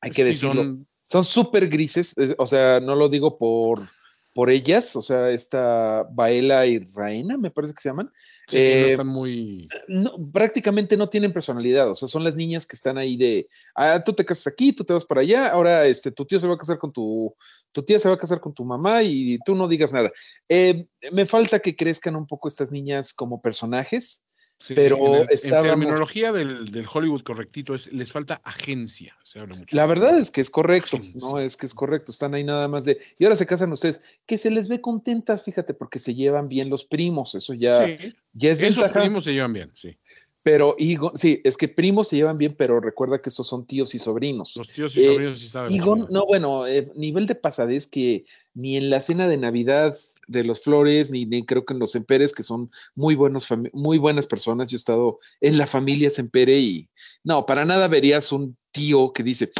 [0.00, 3.90] hay que decirlo, son- son súper grises, es- o sea, no lo digo por,
[4.34, 8.10] por ellas, o sea, esta Baela y Raena, me parece que se llaman,
[8.46, 9.68] sí, no eh, están muy.
[9.88, 14.02] no, prácticamente no tienen personalidad, o sea, son las niñas que están ahí de, ah,
[14.04, 16.54] tú te casas aquí, tú te vas para allá, ahora este, tu tío se va
[16.54, 17.34] a casar con tu,
[17.72, 20.10] tu tía se va a casar con tu mamá y tú no digas nada.
[20.48, 24.24] Eh, me falta que crezcan un poco estas niñas como personajes,
[24.62, 29.16] sí, pero en, el- en estábamos- terminología del, del Hollywood correctito, es, les falta agencia.
[29.22, 29.76] Se habla mucho.
[29.76, 31.20] La verdad es que es correcto, Agencia.
[31.28, 34.00] no es que es correcto, están ahí nada más de, y ahora se casan ustedes,
[34.26, 38.14] que se les ve contentas, fíjate, porque se llevan bien los primos, eso ya, Sí,
[38.32, 39.98] ya es esos ventaja, primos se llevan bien, sí.
[40.42, 43.94] Pero Egon, sí, es que primos se llevan bien, pero recuerda que esos son tíos
[43.94, 44.56] y sobrinos.
[44.56, 45.72] Los tíos y Eh, sobrinos sí saben.
[45.72, 48.24] Egon, no, bueno, eh, nivel de pasadez que
[48.54, 51.92] ni en la cena de Navidad de los Flores, ni, ni creo que en los
[51.92, 54.68] Semperes, que son muy buenos, muy buenas personas.
[54.68, 56.88] Yo he estado en la familia Sempere y
[57.24, 59.50] no, para nada verías un tío que dice,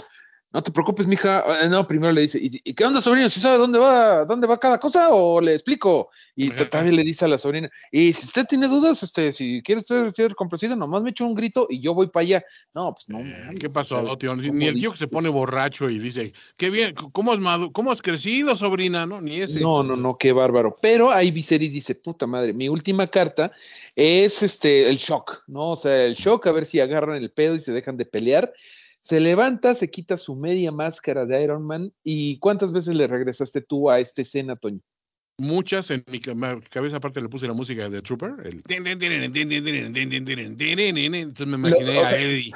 [0.53, 1.45] no te preocupes, mija.
[1.63, 3.29] Eh, No, primero le dice, ¿y, qué onda, sobrino?
[3.31, 6.11] ¿Sí sabe dónde va, dónde va cada cosa o le explico?
[6.37, 9.81] Y también le dice a la sobrina, y si usted tiene dudas, este, si quiere
[9.81, 12.45] usted ser complacido, nomás me echa un grito y yo voy para allá.
[12.75, 13.21] No, pues no.
[13.21, 14.35] Eh, ¿Qué pasó, tío?
[14.37, 17.41] Ni ¿cómo ni el tío que se pone borracho y dice, qué bien, ¿cómo has,
[17.73, 19.07] cómo has crecido, sobrina?
[19.07, 19.61] No, ni ese.
[19.61, 20.77] No, no, no, qué bárbaro.
[20.81, 23.53] Pero ahí Viserys dice, puta madre, mi última carta
[23.97, 25.71] es este el shock, ¿no?
[25.71, 28.53] O sea, el shock, a ver si agarran el pedo y se dejan de pelear.
[29.03, 31.93] Se levanta, se quita su media máscara de Iron Man.
[32.05, 34.81] ¿Y cuántas veces le regresaste tú a esta escena, Toño?
[35.39, 38.35] Muchas en mi cabeza, aparte le puse la música de Trooper.
[41.19, 42.53] Entonces me imaginé a Eddie.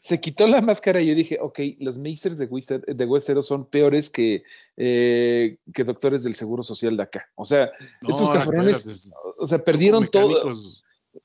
[0.00, 3.66] se quitó la máscara y yo dije, ok, los Masters de, Wizard, de Westeros son
[3.66, 4.42] peores que,
[4.76, 7.30] que doctores del Seguro Social de acá.
[7.36, 7.70] O sea,
[8.00, 10.52] estos cabrones, o sea, perdieron todo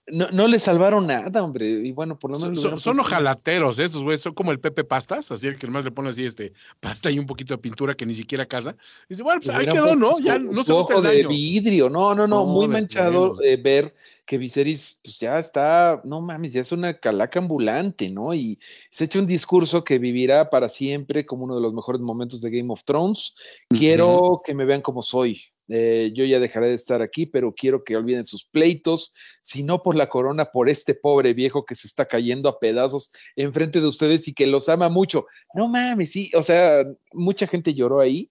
[0.08, 1.65] no, no le salvaron nada, hombre.
[1.67, 2.62] Y bueno, por lo menos.
[2.62, 3.86] Son, son ojalateros, ¿eh?
[3.86, 7.10] estos güeyes, son como el Pepe Pastas, así que más le pone así este pasta
[7.12, 8.76] y un poquito de pintura que ni siquiera casa.
[9.06, 10.19] Y dice, bueno, pues ahí quedó, ¿no?
[10.19, 13.93] Ya no se ojo de vidrio, no, no, no, muy manchado de ver
[14.27, 18.33] que Viserys, pues ya está, no mames, ya es una calaca ambulante, ¿no?
[18.33, 18.59] Y
[18.91, 22.51] se echa un discurso que vivirá para siempre como uno de los mejores momentos de
[22.51, 23.33] Game of Thrones.
[23.69, 27.85] Quiero que me vean como soy, eh, yo ya dejaré de estar aquí, pero quiero
[27.85, 31.87] que olviden sus pleitos, si no por la corona, por este pobre viejo que se
[31.87, 35.25] está cayendo a pedazos enfrente de ustedes y que los ama mucho.
[35.53, 38.29] No mames, sí, o sea, mucha gente lloró ahí.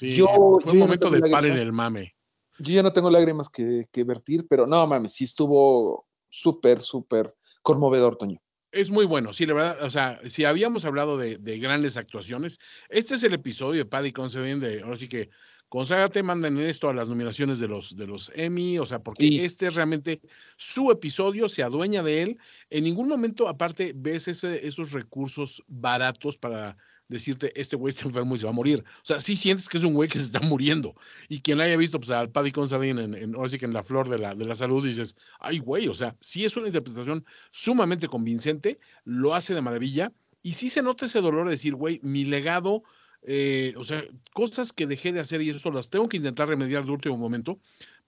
[0.00, 2.14] yo, fue un momento de par en el mame.
[2.62, 8.16] Yo ya no tengo lágrimas que, vertir, pero no mames, sí estuvo súper, súper conmovedor,
[8.16, 8.40] Toño.
[8.70, 13.16] Es muy bueno, sí, la verdad, o sea, si habíamos hablado de, grandes actuaciones, este
[13.16, 15.28] es el episodio de Paddy Considine de, ahora sí que
[15.72, 19.68] Conságrate, manden esto a las nominaciones de los, de los Emmy, o sea, porque este
[19.68, 20.20] es realmente
[20.54, 22.38] su episodio, se adueña de él.
[22.68, 26.76] En ningún momento, aparte, ves ese, esos recursos baratos para
[27.12, 28.84] decirte, este güey está enfermo y se va a morir.
[29.02, 30.94] O sea, sí sientes que es un güey que se está muriendo.
[31.28, 33.82] Y quien haya visto pues, al Paddy Considine en, en, ahora sí que en la
[33.82, 37.24] flor de la, de la salud, dices, ay, güey, o sea, sí es una interpretación
[37.50, 40.12] sumamente convincente, lo hace de maravilla.
[40.42, 42.82] Y sí se nota ese dolor de decir, güey, mi legado
[43.24, 46.84] eh, o sea, cosas que dejé de hacer y esto las tengo que intentar remediar
[46.84, 47.60] de último momento,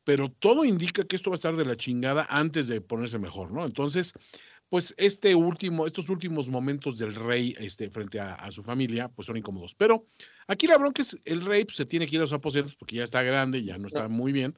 [0.03, 3.53] pero todo indica que esto va a estar de la chingada antes de ponerse mejor,
[3.53, 3.65] ¿no?
[3.65, 4.13] Entonces,
[4.69, 9.37] pues este último, estos últimos momentos del rey este, frente a, su familia, pues son
[9.37, 9.75] incómodos.
[9.75, 10.07] Pero
[10.47, 12.97] aquí la bronca es, el rey pues, se tiene que ir a sus aposentos porque
[12.97, 14.57] ya está grande, ya no está muy bien.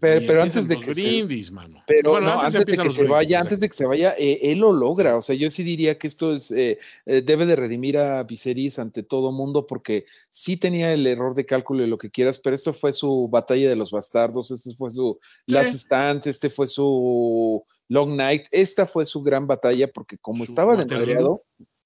[0.00, 1.82] Pero, antes de que se, mano.
[1.86, 5.16] Pero antes, de que se vaya, antes de que se vaya, él lo logra.
[5.16, 8.78] O sea, yo sí diría que esto es eh, eh, debe de redimir a Viserys
[8.78, 12.54] ante todo mundo, porque sí tenía el error de cálculo y lo que quieras, pero
[12.54, 17.64] esto fue su batalla de los bastardos, este fue su Last Stand, este fue su
[17.88, 21.44] Long Night, esta fue su gran batalla, porque como estaba desmadreado,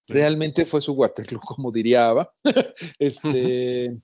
[0.09, 2.33] realmente fue su Waterloo, como diría Ava.
[2.99, 3.97] este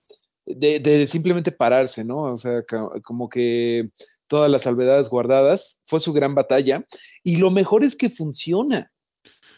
[0.57, 2.23] de, simplemente pararse, ¿no?
[2.23, 2.63] O sea,
[3.03, 3.91] como que
[4.27, 6.85] todas las salvedades guardadas, fue su gran batalla,
[7.23, 8.93] y lo mejor es que funciona.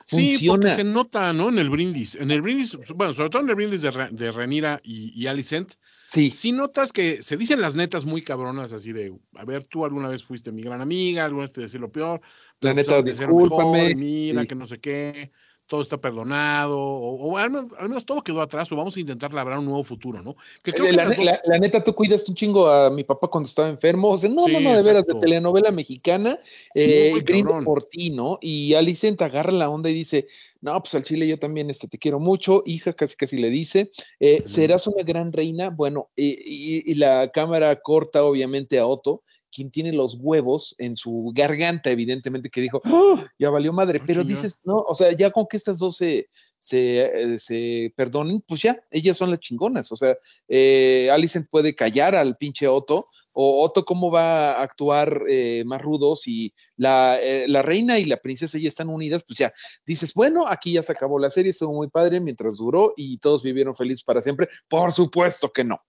[0.04, 1.50] Sí, porque se nota, ¿no?
[1.50, 2.16] En el brindis.
[2.16, 5.72] En el brindis, bueno, sobre todo en el brindis de, de Renira y, y, Alicent,
[6.06, 6.30] sí.
[6.30, 10.08] sí notas que se dicen las netas muy cabronas, así de, a ver, tú alguna
[10.08, 12.20] vez fuiste mi gran amiga, alguna vez te decía lo peor.
[12.60, 13.94] La neta, discúlpame.
[13.94, 15.30] mira, que no sé qué
[15.70, 19.66] todo está perdonado, o, al, menos, todo quedó atrás, o vamos a intentar labrar un
[19.66, 20.34] nuevo futuro, ¿no?
[20.64, 24.28] Que la, neta, tú cuidas un chingo a mi papá cuando estaba enfermo, o sea,
[24.28, 26.40] no, no, no, de veras, de telenovela mexicana,
[26.74, 28.40] eh, brindo por ti, ¿no?
[28.42, 30.26] Y Alicent agarra la onda y dice,
[30.60, 33.90] no, pues al chile yo también este, te quiero mucho, hija, casi casi le dice,
[34.18, 39.70] eh, serás una gran reina, bueno, y, y, la cámara corta obviamente a Otto, quien
[39.70, 43.26] tiene los huevos en su garganta, evidentemente, que dijo, ¡Ah!
[43.38, 47.34] ya valió madre, pero dices, no, o sea, ya con que estas dos se, se,
[47.50, 50.16] eh, perdonen, pues ya, ellas son las chingonas, o sea,
[50.48, 55.80] eh, Alicent puede callar al pinche Otto, o Otto cómo va a actuar eh, más
[55.80, 59.52] rudo si la, la, reina y la princesa ya están unidas, pues ya,
[59.84, 63.42] dices, bueno, aquí ya se acabó la serie, estuvo muy padre mientras duró y todos
[63.42, 65.80] vivieron felices para siempre, por supuesto que no.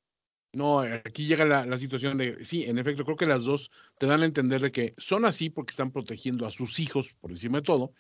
[0.54, 4.22] No, aquí llega la, situación de, sí, en efecto, creo que las dos te dan
[4.22, 7.64] a entender de que son así porque están protegiendo a sus hijos por encima de
[7.64, 7.94] todo.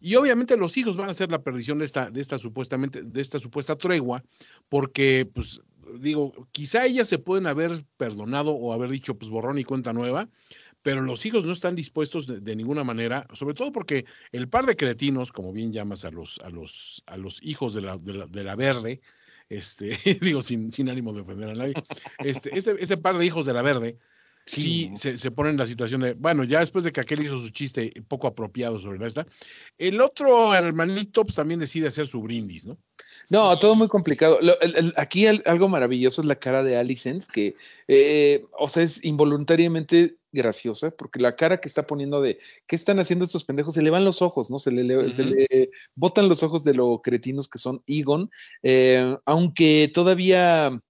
[0.00, 3.20] Y obviamente los hijos van a ser la perdición de esta, de esta supuestamente, de
[3.20, 4.24] esta supuesta tregua,
[4.70, 5.60] porque, pues,
[6.00, 10.30] digo, quizá ellas se pueden haber perdonado o haber dicho, pues, borrón y cuenta nueva,
[10.80, 14.76] pero los hijos no están dispuestos de, ninguna manera, sobre todo porque el par de
[14.76, 18.26] cretinos, como bien llamas a los, a los, a los hijos de la, de la,
[18.26, 19.02] de la verde,
[19.48, 21.74] este, digo, sin, sin ánimo de ofender a nadie,
[22.18, 23.98] este, este, este par de hijos de la verde,
[24.44, 27.36] sí, se, se pone en la situación de, bueno, ya después de que aquel hizo
[27.36, 29.26] su chiste poco apropiado sobre esta,
[29.76, 32.78] el otro hermanito pues, también decide hacer su brindis, ¿no?
[33.30, 34.38] No, todo muy complicado.
[34.96, 37.56] aquí algo maravilloso es la cara de Alicent, que,
[37.86, 42.98] eh, o sea, es involuntariamente graciosa, porque la cara que está poniendo de qué están
[42.98, 44.58] haciendo estos pendejos, se le van los ojos, ¿no?
[44.58, 48.30] Se le, se le botan los ojos de lo cretinos que son Egon,
[48.62, 50.80] eh, aunque todavía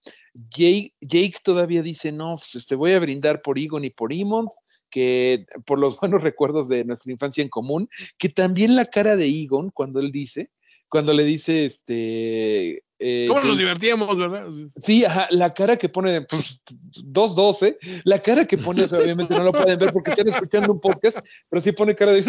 [0.51, 4.49] Jake, Jake, todavía dice, no, pues, este, voy a brindar por Egon y por Emond,
[4.91, 9.27] que por los buenos recuerdos de nuestra infancia en común, que también la cara de
[9.27, 10.51] Egon, cuando él dice,
[10.89, 12.85] cuando le dice, este...
[12.99, 14.49] Eh, ¿Cómo nos divertíamos, verdad?
[14.77, 16.63] Sí, ajá, la cara que pone, pues,
[17.05, 21.19] 2-12, la cara que pone, obviamente no lo pueden ver porque están escuchando un podcast,
[21.49, 22.25] pero sí pone cara de,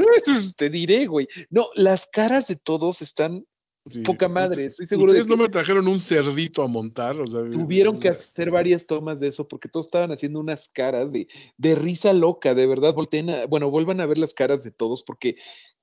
[0.56, 1.28] te diré, güey.
[1.50, 3.46] No, las caras de todos están
[3.86, 4.02] Sí.
[4.02, 4.66] poca madre.
[4.66, 7.96] Estoy seguro de Ustedes que no me trajeron un cerdito a montar, o sea, tuvieron
[7.96, 11.28] o que hacer varias tomas de eso porque todos estaban haciendo unas caras de,
[11.58, 12.94] de risa loca, de verdad.
[12.94, 15.38] Volteen a- bueno, vuelvan a ver las caras de todos porque,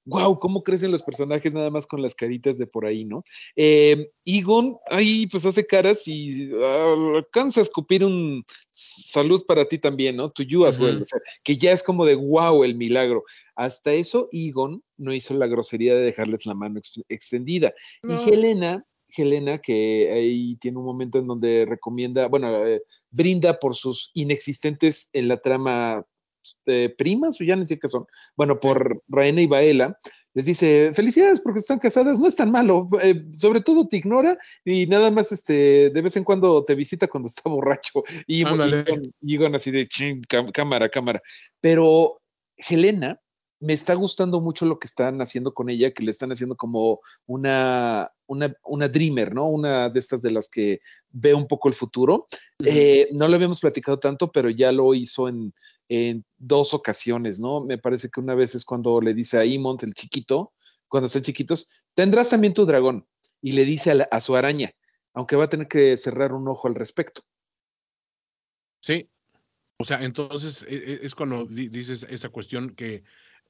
[0.07, 3.25] wow, cómo crecen los personajes nada más con las caritas de por ahí, ¿no?
[3.57, 9.79] Eh, Egon, ahí pues hace caras y ah, alcanza a escupir un salud para ti
[9.79, 10.31] también, ¿no?
[10.31, 11.03] To you as well.
[11.03, 13.25] O sea, que ya es como de wow el milagro.
[13.57, 17.75] Hasta eso, Egon no hizo la grosería de dejarles la mano ex- extendida.
[18.03, 18.15] No.
[18.15, 23.75] Y Helena, Helena, que ahí tiene un momento en donde recomienda, bueno, eh, brinda por
[23.75, 26.05] sus inexistentes en la trama
[26.67, 29.99] eh, primas, o ya no sé qué son, bueno, por Raena y Baela,
[30.35, 34.37] les dice, felicidades porque están casadas, no es tan malo, eh, sobre todo te ignora
[34.65, 38.03] y nada más este, de vez en cuando te visita cuando está borracho.
[38.27, 38.45] Y
[39.23, 41.23] Egon así de, "Chin, cam- cámara, cámara.
[41.61, 42.21] Pero
[42.57, 43.19] Helena,
[43.61, 47.01] me está gustando mucho lo que están haciendo con ella, que le están haciendo como
[47.25, 49.49] una, una, una dreamer, ¿no?
[49.49, 50.81] Una de estas de las que
[51.11, 52.27] ve un poco el futuro.
[52.63, 55.55] Eh, no lo habíamos platicado tanto, pero ya lo hizo en,
[55.89, 57.61] en dos ocasiones, ¿no?
[57.64, 60.53] Me parece que una vez es cuando le dice a Imont, el chiquito,
[60.89, 63.07] cuando están chiquitos, tendrás también tu dragón.
[63.41, 64.72] Y le dice a, su araña,
[65.14, 67.22] aunque va a tener que cerrar un ojo al respecto.
[68.80, 69.11] Sí.
[69.78, 73.05] O sea, entonces e- e- es cuando di- dices esa cuestión que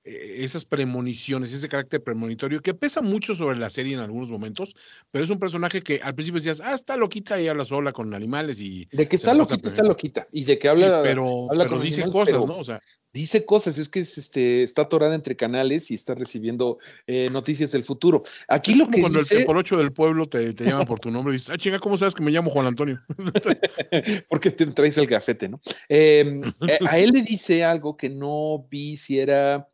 [0.06, 4.76] esas premoniciones, ese carácter premonitorio que pesa mucho sobre la serie en algunos momentos,
[5.10, 8.14] pero es un personaje que al principio decías, ah, está loquita y habla sola con
[8.14, 10.28] animales y De que está loquita, está loquita.
[10.32, 12.60] Y de que Sí, habla, pero, habla pero con dice animales, cosas, pero- ¿no?
[12.60, 12.80] O sea,
[13.12, 17.72] dice cosas, es que es, este, está atorada entre canales y está recibiendo eh, noticias
[17.72, 18.22] del futuro.
[18.46, 20.84] Aquí es lo como que cuando dice, el por ocho del pueblo te, te llama
[20.84, 23.00] por tu nombre y dices, ah, chinga, ¿cómo sabes que me llamo Juan Antonio?
[24.28, 25.60] porque te traes el gafete, ¿no?
[25.88, 29.68] Eh, eh, a él le dice algo que no vi si era,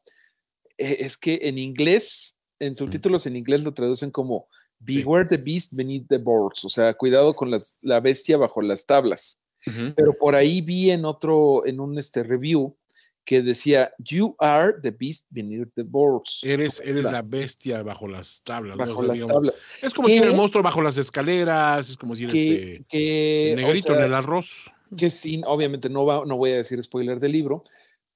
[0.83, 4.47] eh, es que en inglés, en subtítulos en inglés lo traducen como
[4.85, 8.85] Beware the beast beneath the boards, o sea, cuidado con las, la bestia bajo las
[8.85, 9.39] tablas.
[9.95, 12.76] Pero por ahí vi en otro, en un este, review
[13.24, 16.41] que decía, You are the beast beneath the boards.
[16.43, 18.76] Eres, eres La- la bestia bajo las tablas.
[18.76, 18.83] ¿no?
[18.83, 19.57] O bajo sea, las digamos, tablas.
[19.80, 22.85] Es como si era el monstruo bajo las escaleras, es como si era Que, este
[22.89, 24.72] que, el o negrito sea, en el arroz.
[24.97, 27.62] que sí, obviamente no, va, no voy a decir spoiler del libro,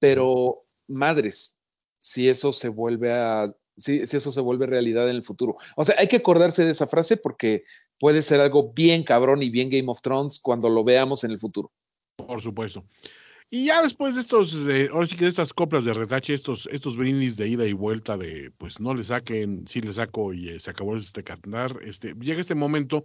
[0.01, 1.56] pero madres,
[2.07, 3.47] si eso se vuelve a,
[3.77, 5.57] si, si eso se vuelve realidad en el futuro.
[5.75, 7.65] O sea, hay que acordarse de esa frase porque
[7.99, 11.41] puede ser algo bien cabrón y bien Game of Thrones cuando lo veamos en el
[11.41, 11.73] futuro.
[12.15, 12.85] Por supuesto.
[13.51, 16.69] Y ya después de estos, eh, ahora sí que de estas coplas de retache, estos,
[16.71, 20.51] estos brindis de ida y vuelta de, pues no le saquen, sí le saco y
[20.51, 23.05] eh, se acabó este cantar, este, llega este momento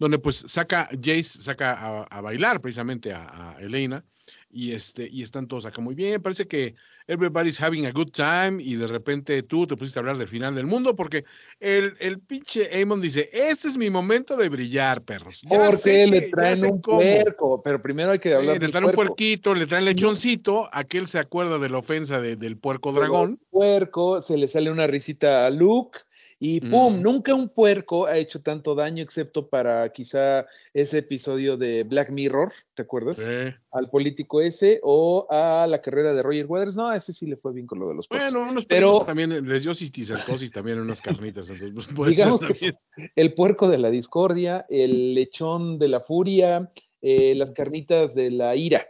[0.00, 4.04] donde pues saca, Jace saca a, a bailar precisamente a, a Elena
[4.52, 6.74] y este, y están todos acá muy bien, parece que
[7.06, 10.54] everybody's having a good time y de repente tú te pusiste a hablar del final
[10.54, 11.24] del mundo porque
[11.60, 15.42] el, el pinche Amon dice, este es mi momento de brillar, perros.
[15.42, 16.98] Ya Porque le que- traen un cómo".
[17.00, 21.06] puerco, pero primero hay que hablar Sí, le traen un puerquito, le traen lechoncito, aquel
[21.06, 23.38] se acuerda de la ofensa de- del puerco dragón.
[23.50, 26.00] puerco, se le sale una risita a Luke
[26.42, 26.98] y ¡pum!
[26.98, 27.02] Mm.
[27.02, 32.50] Nunca un puerco ha hecho tanto daño excepto para quizá ese episodio de Black Mirror,
[32.72, 33.18] ¿te acuerdas?
[33.18, 33.54] Sí.
[33.72, 36.76] Al político ese o a la carrera de Roger Waters.
[36.76, 38.32] No, ese sí le fue bien con lo de los puercos.
[38.32, 41.50] Bueno, unos Pero- también les dio cisticercosis también en unas carnitas.
[41.50, 42.78] Entonces, pues, Digamos que también.
[43.16, 46.72] el puerco de la discordia, el lechón de la furia,
[47.02, 48.86] eh, las carnitas de la ira.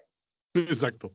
[0.55, 1.13] Exacto.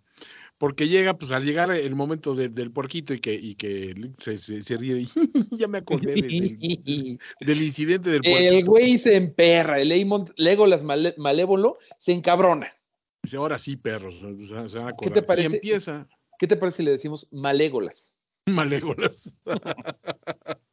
[0.65, 4.35] Porque llega, pues al llegar el momento de- del puerquito y que, y que se,
[4.35, 5.05] se, se ríe, y
[5.59, 8.71] ya me acordé de- del, del incidente del El puerquito.
[8.71, 12.75] güey se emperra, el Aemon, Legolas male- malévolo, se encabrona.
[13.21, 15.51] Dice, ahora sí, perros, se, se van a ¿Qué te parece?
[15.51, 16.07] Y empieza
[16.39, 18.17] ¿Qué te parece si le decimos malégolas?
[18.47, 19.37] Malégolas.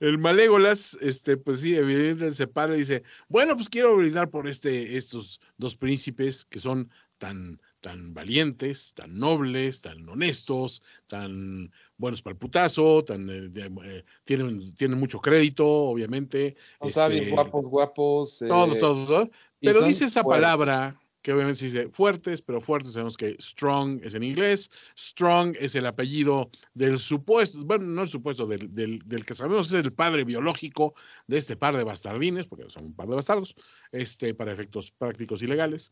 [0.00, 4.46] El Malégolas, este, pues sí, evidentemente se para y dice, bueno, pues quiero brindar por
[4.46, 12.22] este, estos dos príncipes que son tan, tan valientes, tan nobles, tan honestos, tan buenos
[12.22, 16.56] para el putazo, tan, eh, eh, tienen, tienen mucho crédito, obviamente.
[16.78, 18.38] O este, guapos, guapos.
[18.48, 19.30] Todo, eh, todo, todo.
[19.60, 20.42] y Pero dice esa fuertes.
[20.42, 24.70] palabra que obviamente se dice fuertes, pero fuertes sabemos que strong es en inglés.
[24.98, 29.68] Strong es el apellido del supuesto, bueno, no el supuesto, del, del, del que sabemos
[29.68, 30.94] es el padre biológico
[31.28, 33.54] de este par de bastardines, porque son un par de bastardos,
[33.92, 35.90] este, para efectos prácticos y legales.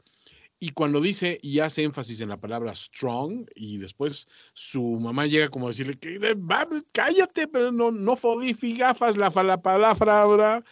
[0.63, 5.49] Y cuando dice y hace énfasis en la palabra strong, y después su mamá llega
[5.49, 10.63] como a decirle que "Eh, va, cállate, pero no, no fodifigafas la, la palabra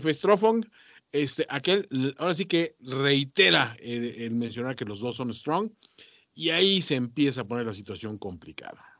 [0.00, 0.64] festrofong",
[1.10, 1.88] este, aquel
[2.18, 5.72] ahora sí que reitera el mencionar que los dos son strong,
[6.34, 8.91] y ahí se empieza a poner la situación complicada.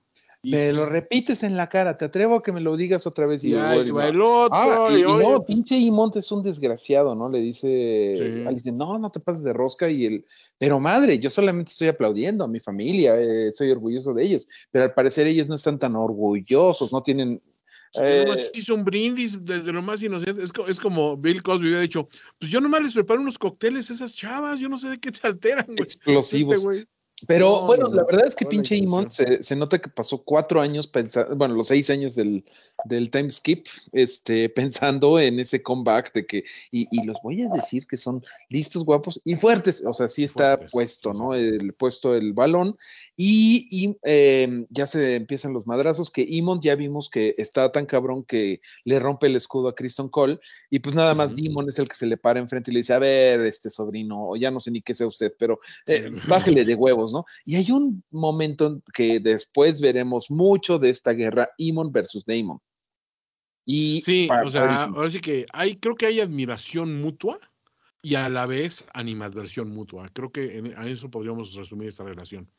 [0.45, 3.45] Me lo repites en la cara, te atrevo a que me lo digas otra vez.
[3.45, 4.57] Y, Y, ahí el va güey, el otro.
[4.57, 7.29] Ah, y, y y no, pinche Imont es un desgraciado, ¿no?
[7.29, 8.45] Le dice, Sí.
[8.47, 10.27] Alice, no, no te pases de rosca y el,
[10.59, 14.85] pero madre, yo solamente estoy aplaudiendo a mi familia, eh, soy orgulloso de ellos, pero
[14.85, 17.41] al parecer ellos no están tan orgullosos, no tienen,
[18.01, 20.43] eh, nomás hizo un brindis desde lo más inocente.
[20.43, 23.93] Es, es como Bill Cosby hubiera dicho: Pues yo nomás les preparo unos cócteles a
[23.93, 24.61] esas chavas.
[24.61, 25.83] Yo no sé de qué se alteran, güey.
[25.83, 26.55] explosivos.
[26.55, 26.85] Este güey.
[27.27, 30.23] Pero No, bueno, no, la verdad es que pinche Imont se, se nota que pasó
[30.23, 32.45] cuatro años pensando, bueno, los seis años del,
[32.85, 37.49] del time skip, este, pensando en ese comeback de que, y, y los voy a
[37.49, 41.35] decir que son listos, guapos y fuertes, o sea, sí está Fuertes, puesto, sí, ¿no?
[41.35, 42.77] El puesto el balón
[43.25, 47.87] y, y, eh, ya se empiezan los madrazos que Imont ya vimos que está tan
[47.87, 51.41] cabrón que le rompe el escudo a Kristen Cole y pues nada más Ujú.
[51.41, 54.31] Demon es el que se le para enfrente y le dice, a ver, este sobrino,
[54.31, 56.21] o ya no sé ni qué sea usted, pero eh, Sí.
[56.27, 57.25] bájele de huevos, ¿no?
[57.45, 62.59] Y hay un momento en que después veremos mucho de esta guerra Imon versus Damon.
[63.65, 67.39] Y Sí, o sea, ahora sí que hay, creo que hay admiración mutua
[68.03, 70.11] y a la vez animadversión mutua.
[70.13, 72.51] Creo que en, a eso podríamos resumir esta relación.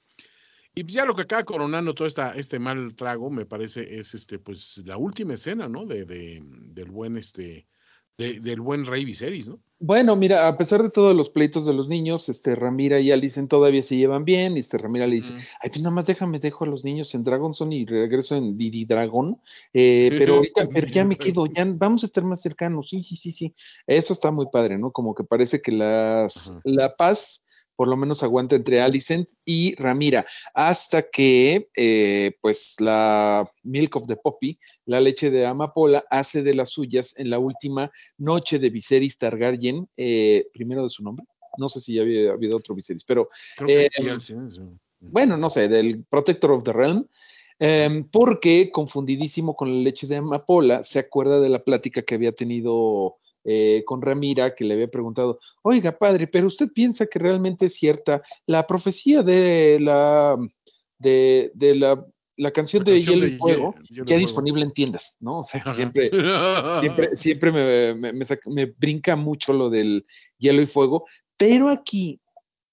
[0.76, 4.14] Y pues ya lo que acaba coronando todo esta, este mal trago, me parece, es
[4.16, 5.86] este, pues, la última escena, ¿no?
[5.86, 7.68] De, de- del buen este,
[8.18, 9.60] de- del buen Rey Viserys, ¿no?
[9.80, 13.50] Bueno, mira, a pesar de todos los pleitos de los niños, este Ramira y Alicent
[13.50, 16.64] todavía se llevan bien, y este Ramira le dice, ay, pues nada más déjame, dejo
[16.64, 19.38] a los niños en Dragonson y regreso en Didi Dragon,
[19.74, 23.18] eh, pero ahorita, pero ya me quedo, ya vamos a estar más cercanos, sí, sí,
[23.18, 23.54] sí, sí,
[23.86, 24.92] eso está muy padre, ¿no?
[24.92, 26.62] Como que parece que las, Ajá.
[26.64, 27.44] la paz
[27.76, 34.08] por lo menos aguanta entre Alicent y Ramira, hasta que, eh, pues, la Milk of
[34.08, 38.70] the Poppy, la leche de amapola, hace de las suyas en la última noche de
[38.70, 41.26] Viserys Targaryen, eh, primero de su nombre,
[41.58, 43.30] no sé si ya había habido otro Viserys, pero
[43.68, 43.90] Eh,
[45.00, 47.08] bueno, no sé, del Protector of the Realm,
[47.60, 52.32] em, porque confundidísimo con la leche de amapola, se acuerda de la plática que había
[52.32, 57.66] tenido eh, con Ramira, que le había preguntado, oiga, padre, pero usted piensa que realmente
[57.68, 60.38] es cierta la profecía de la
[60.98, 62.06] de, de la,
[62.38, 64.18] la canción La de Hielo de y Fuego, ya Fuego.
[64.20, 65.40] disponible en tiendas, ¿no?
[65.40, 65.76] O sea, Ajá.
[65.76, 66.10] siempre,
[66.80, 70.06] siempre, siempre me, me- me saca- me brinca mucho lo del
[70.38, 71.06] hielo y fuego,
[71.38, 72.22] pero aquí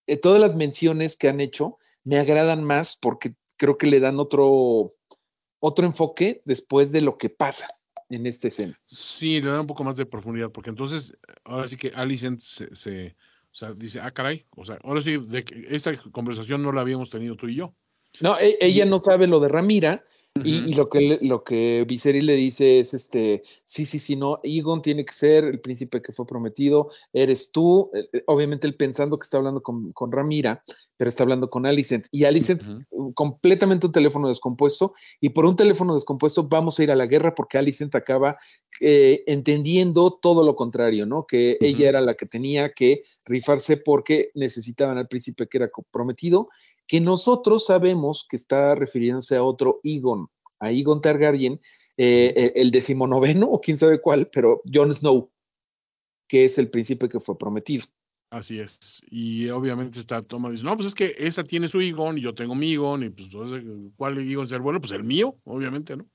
[0.06, 4.18] eh, todas las menciones que han hecho me agradan más porque creo que le dan
[4.20, 4.94] otro,
[5.60, 7.68] otro enfoque después de lo que pasa
[8.10, 8.78] en esta escena.
[8.86, 12.74] Sí, le da un poco más de profundidad, porque entonces, ahora sí que Alicent se,
[12.74, 13.16] se-
[13.52, 16.82] o sea, dice, ah, caray, o sea, ahora sí, de que esta conversación no la
[16.82, 17.74] habíamos tenido tú y yo.
[18.20, 20.04] No, e- ella Y- no sabe lo de Ramira
[20.44, 24.80] y, lo que lo que Viserys le dice es este, sí, sí, sí, no, Egon
[24.80, 29.18] tiene que ser el príncipe que fue prometido, eres tú, Eh, eh, obviamente él pensando
[29.18, 30.62] que está hablando con, con Ramira,
[31.00, 35.56] pero está hablando con Alicent y Alicent uh, completamente un teléfono descompuesto y por un
[35.56, 38.36] teléfono descompuesto vamos a ir a la guerra porque Alicent acaba
[38.82, 41.26] eh, entendiendo todo lo contrario, ¿no?
[41.26, 46.48] Que ella era la que tenía que rifarse porque necesitaban al príncipe que era prometido,
[46.86, 50.28] que nosotros sabemos que está refiriéndose a otro Egon,
[50.58, 51.60] a Egon Targaryen,
[51.96, 55.30] eh, el decimonoveno o quién sabe cuál, pero Jon Snow,
[56.28, 57.86] que es el príncipe que fue prometido.
[58.30, 59.02] Así es.
[59.10, 62.32] Y obviamente está Toma dice, no, pues es que esa tiene su Egon y yo
[62.32, 63.28] tengo mi Egon, y pues,
[63.96, 64.80] ¿cuál Egon ser bueno?
[64.80, 66.06] Pues el mío, obviamente, ¿no?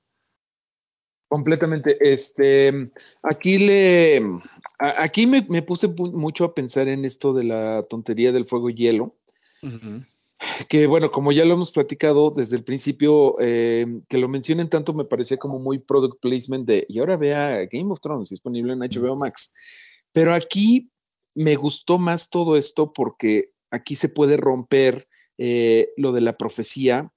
[1.28, 1.98] Completamente.
[2.00, 2.90] Este,
[3.22, 4.22] aquí le,
[4.78, 8.70] aquí me, me puse pu- mucho a pensar en esto de la tontería del fuego
[8.70, 9.16] y hielo,
[10.68, 14.94] que bueno, como ya lo hemos platicado desde el principio, eh, que lo mencionen tanto
[14.94, 18.78] me parecía como muy product placement de, y ahora vea Game of Thrones disponible en
[18.80, 19.50] HBO Max.
[20.12, 20.88] Pero aquí
[21.36, 25.06] me gustó más todo esto porque aquí se puede romper
[25.38, 27.12] eh, lo de la profecía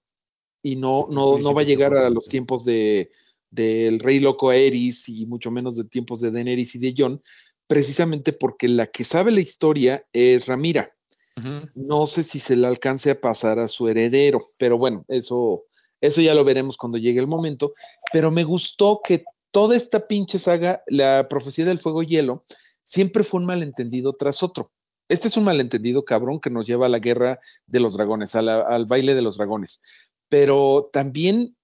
[0.61, 3.09] y no, no, no va a llegar a los tiempos de
[3.51, 7.21] del rey loco Aerys y mucho menos de tiempos de Daenerys y de Jon,
[7.67, 10.93] precisamente porque la que sabe la historia es Ramira.
[11.73, 15.63] No sé si se le alcance a pasar a su heredero, pero bueno, eso,
[16.01, 17.71] eso ya lo veremos cuando llegue el momento.
[18.11, 22.43] Pero me gustó que toda esta pinche saga, la profecía del fuego y hielo,
[22.89, 24.71] siempre fue un malentendido tras otro.
[25.09, 28.41] Este es un malentendido cabrón que nos lleva a la guerra de los dragones, a
[28.41, 29.79] la- al baile de los dragones.
[30.27, 31.55] Pero también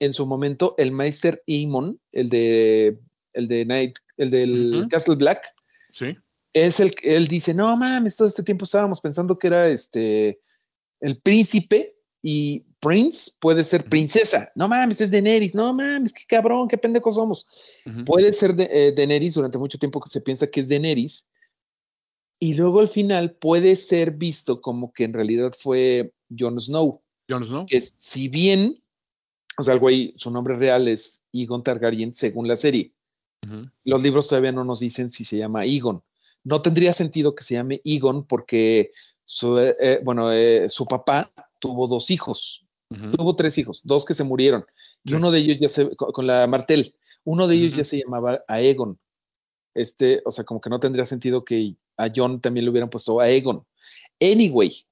[0.00, 2.98] en su momento el Meister Aemon, el de
[3.32, 4.86] el de Night, el del.
[4.90, 5.46] Castle Black,
[5.92, 6.16] Sí.
[6.52, 10.40] es el que él dice, no mames, todo este tiempo estábamos pensando que era este
[11.00, 14.50] el príncipe y Prince puede ser princesa.
[14.54, 15.54] No mames, es Daenerys.
[15.54, 17.46] No mames, qué cabrón, qué pendejos somos.
[17.84, 18.04] Ujú.
[18.04, 21.26] Puede ser de, eh, Daenerys durante mucho tiempo que se piensa que es Daenerys
[22.38, 27.44] y luego al final puede ser visto como que en realidad fue Jon Snow, Jon
[27.44, 27.66] Snow.
[27.66, 28.82] que si bien
[29.58, 32.92] O sea, el güey, su nombre real es Egon Targaryen según la serie.
[33.46, 33.68] Ujú.
[33.84, 36.02] Los libros todavía no nos dicen si se llama Egon.
[36.42, 38.90] No tendría sentido que se llame Egon porque
[39.24, 41.30] su, eh, eh, bueno, eh, su papá
[41.62, 42.66] tuvo dos hijos,
[43.16, 44.66] tuvo tres hijos, dos que se murieron.
[45.04, 45.14] Y Sí.
[45.14, 46.94] uno de ellos ya se, con, con la Martel,
[47.24, 48.98] uno de ellos ya se llamaba Aegon.
[49.74, 53.20] Este, o sea, como que no tendría sentido que a John también le hubieran puesto
[53.20, 53.64] Aegon.
[54.20, 54.84] Anyway,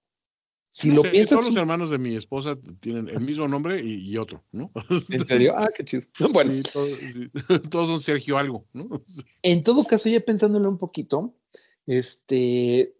[0.69, 3.85] si No lo sé, piensas, Todos los hermanos de mi esposa tienen el mismo nombre
[3.85, 4.71] y, y otro, ¿no?
[5.11, 6.03] en serio, ah, qué chido.
[6.33, 7.29] Bueno, Sí, todos, sí.
[7.71, 8.89] Todos son Sergio algo, ¿no?
[9.43, 11.35] En todo caso, ya pensándolo un poquito,
[11.87, 12.95] este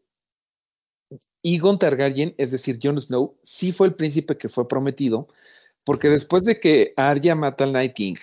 [1.43, 5.29] Egon Targaryen, es decir, Jon Snow, sí fue el príncipe que fue prometido,
[5.85, 8.17] porque después de que Arya mata al Night King,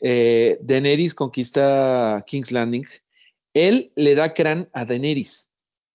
[0.00, 2.86] eh, Daenerys conquista King's Landing,
[3.54, 5.50] él le da crán a Daenerys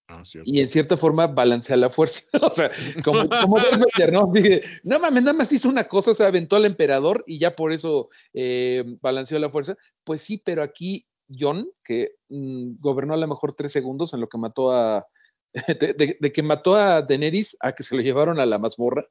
[0.07, 2.23] Ah, y en cierta forma balancea la fuerza.
[2.41, 2.69] o sea,
[3.03, 4.29] como, como Vader, ¿no?
[4.31, 7.73] Dije, no mames, nada más hizo una cosa, se aventó al emperador y ya por
[7.73, 9.75] eso eh, balanceó la fuerza.
[10.03, 14.29] Pues sí, pero aquí John, que mm, gobernó a lo mejor tres segundos en lo
[14.29, 15.07] que mató a.
[15.79, 19.05] De, de- de que mató a Daenerys a que se lo llevaron a la mazmorra,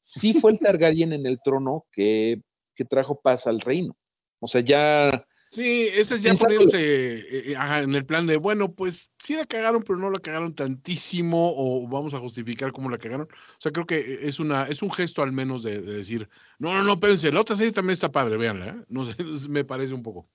[0.00, 2.42] sí fue el Targaryen en el trono que,
[2.74, 3.96] que trajo paz al reino.
[4.40, 5.08] O sea, ya
[5.46, 6.70] Sí, ese es ya Pensándolo.
[6.70, 10.10] poniéndose eh, eh, ajá, en el plan de, bueno, pues sí la cagaron, pero no
[10.10, 13.28] la cagaron tantísimo, o vamos a justificar cómo la cagaron.
[13.30, 16.28] O sea, creo que es una, es un gesto al menos de, de decir,
[16.58, 18.84] no, no, no, espérense, la otra serie también está padre, véanla, ¿eh?
[18.88, 19.14] No sé,
[19.50, 20.28] me parece un poco.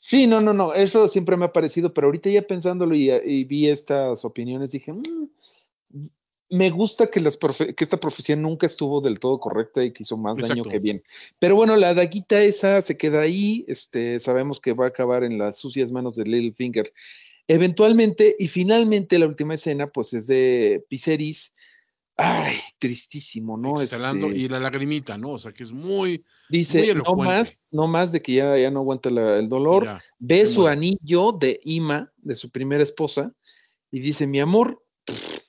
[0.00, 3.44] Sí, no, no, no, eso siempre me ha parecido, pero ahorita ya pensándolo y, y
[3.44, 5.28] vi estas opiniones, dije, "Mm,
[6.52, 10.02] me gusta que, las profe- que esta profecía nunca estuvo del todo correcta y que
[10.02, 11.02] hizo más daño que bien.
[11.38, 15.38] Pero bueno, la daguita esa se queda ahí, este, sabemos que va a acabar en
[15.38, 16.92] las sucias manos de Littlefinger.
[17.46, 21.52] Eventualmente, y finalmente la última escena, pues es de Viserys.
[22.22, 23.80] Ay, tristísimo, ¿no?
[23.80, 25.30] Exhalando Este, y la lagrimita, ¿no?
[25.30, 28.70] O sea, que es muy, dice, muy no más, no más de que ya, ya
[28.70, 33.32] no aguanta la- el dolor, ya, ve su anillo de Ima, de su primera esposa,
[33.90, 34.84] y dice, mi amor,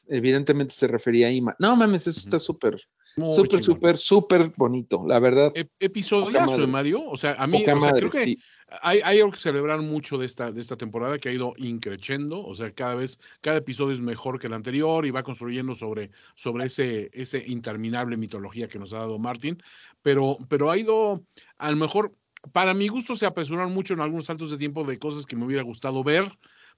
[0.07, 1.55] evidentemente se refería a Ima.
[1.59, 2.81] No mames, eso está súper,
[3.15, 5.51] súper, súper, súper bonito, la verdad.
[5.79, 6.67] Episodiazo, madre.
[6.67, 7.09] Mario.
[7.09, 8.37] O sea, a mí, o sea, madre, creo que sí.
[8.81, 12.43] hay, hay algo que celebrar mucho de esta, de esta temporada que ha ido increciendo.
[12.45, 16.11] O sea, cada vez, cada episodio es mejor que el anterior y va construyendo sobre,
[16.35, 19.61] sobre ese, ese interminable mitología que nos ha dado Martin.
[20.01, 21.23] Pero, pero ha ido,
[21.57, 22.13] a lo mejor,
[22.51, 25.45] para mi gusto, se apresuraron mucho en algunos saltos de tiempo de cosas que me
[25.45, 26.31] hubiera gustado ver.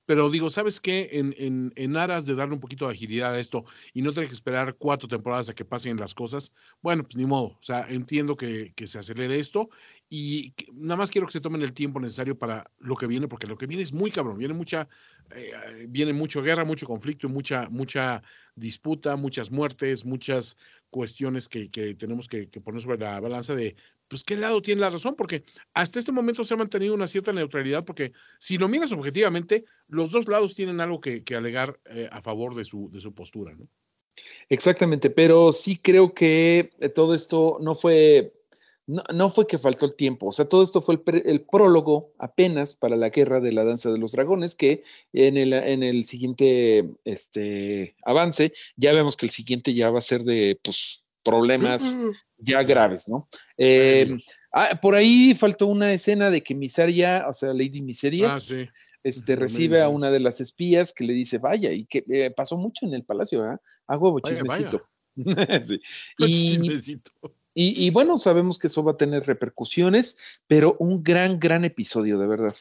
[0.05, 1.09] Pero digo, ¿sabes qué?
[1.13, 4.27] En, en, en aras de darle un poquito de agilidad a esto y no tener
[4.29, 7.47] que esperar cuatro temporadas a que pasen las cosas, bueno, pues ni modo.
[7.47, 9.69] O sea, entiendo que, que se acelere esto
[10.09, 13.47] y nada más quiero que se tomen el tiempo necesario para lo que viene, porque
[13.47, 14.37] lo que viene es muy cabrón.
[14.37, 14.87] Viene mucha,
[15.35, 18.21] eh, viene mucho guerra, mucho conflicto, mucha, mucha
[18.55, 20.57] disputa, muchas muertes, muchas
[20.89, 23.75] cuestiones que, que tenemos que poner sobre la balanza de,
[24.13, 25.15] pues, ¿qué lado tiene la razón?
[25.15, 25.43] Porque
[25.73, 30.11] hasta este momento se ha mantenido una cierta neutralidad, porque si lo miras objetivamente, los
[30.11, 33.67] dos lados tienen algo que, alegar eh, a favor de su, de su postura, ¿no?
[34.49, 38.35] Exactamente, pero sí creo que eh, todo esto no fue,
[38.85, 42.13] no, no fue que faltó el tiempo, o sea, todo esto fue el, el prólogo
[42.19, 46.03] apenas para la guerra de la danza de los dragones, que en el, en el
[46.03, 51.97] siguiente este, avance ya vemos que el siguiente ya va a ser de pues, problemas
[52.37, 53.27] ya graves, ¿no?
[53.57, 54.17] Eh,
[54.51, 58.67] ah, por ahí faltó una escena de que Misaria, o sea, Lady Miserias, Ah, sí.
[59.03, 62.57] este, recibe a una de las espías que le dice, vaya, y que eh, pasó
[62.57, 63.61] mucho en el palacio, ¿verdad?
[63.87, 64.81] A huevo, Vaya, chismecito.
[65.63, 65.79] Sí.
[66.17, 67.11] Y, chismecito.
[67.53, 72.17] y- y bueno, sabemos que eso va a tener repercusiones, pero un gran, gran episodio,
[72.17, 72.55] de verdad.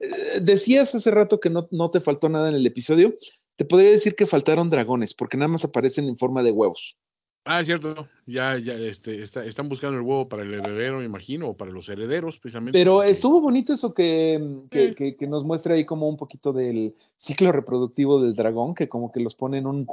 [0.00, 3.14] Eh, decías hace rato que no, no te faltó nada en el episodio.
[3.56, 6.98] Te podría decir que faltaron dragones, porque nada más aparecen en forma de huevos.
[7.46, 8.08] Ah, es cierto.
[8.26, 11.70] Ya, ya, este, está- están buscando el huevo para el heredero, me imagino, o para
[11.70, 12.78] los herederos, precisamente.
[12.78, 14.94] Pero estuvo bonito eso que, que, Sí.
[14.94, 19.12] que- que nos muestra ahí como un poquito del ciclo reproductivo del dragón, que como
[19.12, 19.86] que los pone en un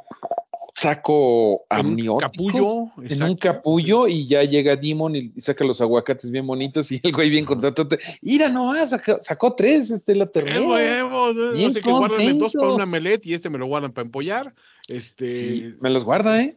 [0.74, 2.20] saco en un amniótico.
[2.32, 2.88] capullo.
[3.10, 7.12] en un capullo y ya llega Demon y saca los aguacates bien bonitos y el
[7.12, 7.88] güey bien contento.
[8.22, 10.68] Mira nomás, sacó, sacó tres, este la ¡Qué tercera.
[10.68, 11.36] huevos!
[11.36, 14.06] eh, No sé que guardan dos para una melet y este me lo guardan para
[14.06, 14.56] empollar.
[14.88, 16.56] Este, Sí, me los guarda, ¿eh?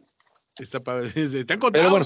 [0.57, 1.07] Está padre.
[1.15, 1.89] Están Pero contados.
[1.89, 2.05] bueno.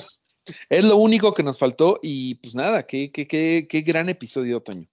[0.69, 4.57] Es lo único que nos faltó y pues nada, qué, qué, qué, qué gran episodio,
[4.57, 4.87] Otoño.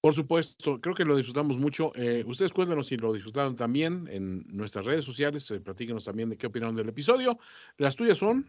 [0.00, 1.92] Por supuesto, creo que lo disfrutamos mucho.
[1.96, 5.50] Eh, ustedes cuéntanos si lo disfrutaron también en nuestras redes sociales.
[5.50, 7.38] eh, platíquenos también de qué opinaron del episodio.
[7.76, 8.46] Las tuyas son.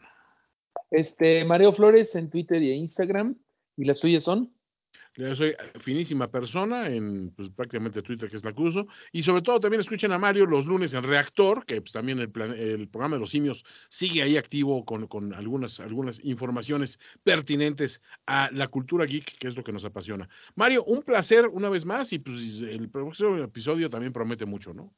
[0.92, 3.36] Este, Mareo Flores en Twitter y en Instagram.
[3.78, 4.52] ¿Y las tuyas son?
[5.20, 8.88] Yo soy finísima persona en pues, prácticamente Twitter, que es la que.
[9.12, 12.30] Y sobre todo también escuchen a Mario los lunes en Reactor, que pues, también el,
[12.32, 18.02] plan- el programa de los simios sigue ahí activo con, con algunas, algunas informaciones pertinentes
[18.28, 20.30] a la cultura geek, que es lo que nos apasiona.
[20.56, 24.94] Mario, un placer una vez más y pues el próximo episodio también promete mucho, ¿no?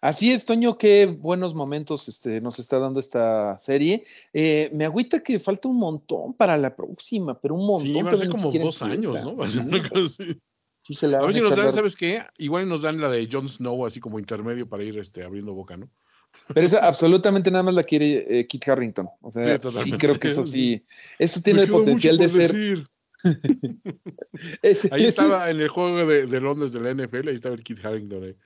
[0.00, 4.04] Así es, Toño, qué buenos momentos este, nos está dando esta serie.
[4.32, 7.86] Eh, me agüita que falta un montón para la próxima, pero un montón.
[7.86, 9.14] Sí, van a ser como dos años.
[9.24, 9.36] ¿no?
[9.36, 10.40] Va a ser Sí, una cosa así.
[10.82, 11.72] sí se la A ver si nos dan.
[11.72, 12.20] ¿sabes qué?
[12.38, 15.76] Igual nos dan la de Jon Snow así como intermedio para ir este, abriendo boca,
[15.76, 15.88] ¿no?
[16.52, 19.08] Pero esa absolutamente nada más la quiere eh, Kit Harrington.
[19.20, 20.84] O sea, Sí, creo que eso sí.
[21.18, 22.52] Eso tiene el potencial de ser.
[22.52, 22.88] decir.
[24.62, 27.54] ese- Ahí ese- estaba en el juego de, de Londres de la NFL, ahí estaba
[27.54, 28.24] el Kit Harrington.
[28.24, 28.36] ahí.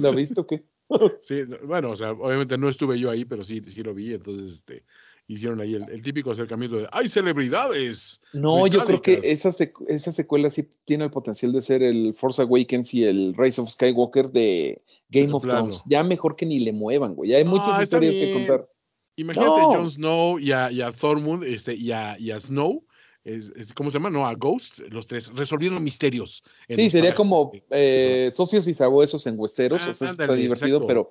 [0.00, 0.64] ¿Lo has visto qué?
[1.20, 4.14] Sí, no, bueno, o sea, obviamente no estuve yo ahí, pero sí, sí lo vi.
[4.14, 4.84] Entonces, este,
[5.26, 8.20] hicieron ahí el, el típico acercamiento de ¡Hay celebridades!
[8.32, 12.14] No, yo creo que esa, secu- esa secuela sí tiene el potencial de ser el
[12.14, 15.58] Force Awakens y el Rise of Skywalker de Game of plano.
[15.68, 15.82] Thrones.
[15.86, 17.30] Ya mejor que ni le muevan, güey.
[17.30, 18.68] Ya hay muchas está historias que contar.
[19.16, 19.70] Imagínate No.
[19.72, 22.84] a Jon Snow y a, y a Thormund este, y, a, y a Snow.
[23.28, 24.10] Es, es- ¿Cómo se llama?
[24.10, 26.42] No, a Ghost, los tres, resolviendo misterios.
[26.68, 29.82] Sí, sería como eh, socios y sabuesos en Westeros.
[29.86, 30.86] Ah, o sea, está ándale, divertido, exacto.
[30.86, 31.08] pero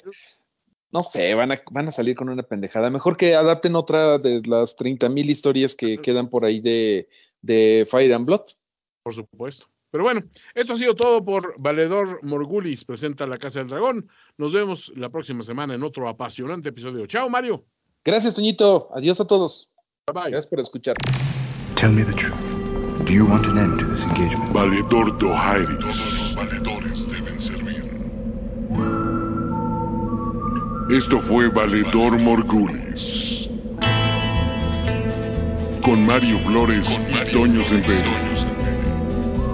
[0.92, 2.90] no sé, van a, van a salir con una pendejada.
[2.90, 7.08] Mejor que adapten otra de las 30 mil historias que quedan por ahí de,
[7.42, 8.42] de Fire and Blood.
[9.04, 9.68] Por supuesto.
[9.92, 10.22] Pero bueno,
[10.54, 14.10] esto ha sido todo por Valedor Morgulis, presenta La Casa del Dragón.
[14.38, 17.06] Nos vemos la próxima semana en otro apasionante episodio.
[17.06, 17.66] Chao, Mario.
[18.04, 18.90] Gracias, Toñito.
[18.94, 19.70] Adiós a todos.
[20.08, 20.32] Bye bye.
[20.32, 20.96] Gracias por escuchar.
[21.88, 23.06] Tell me the truth.
[23.06, 24.52] Do you want an end to this engagement?
[24.52, 25.80] Valedor Todos Dohairis.
[25.80, 27.82] los valedores deben servir.
[30.90, 33.48] Esto fue Valedor Morgulis.
[35.82, 38.12] Con Mario Flores y Toño Sempere.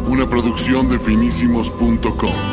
[0.07, 2.52] Una producción de finísimos.com.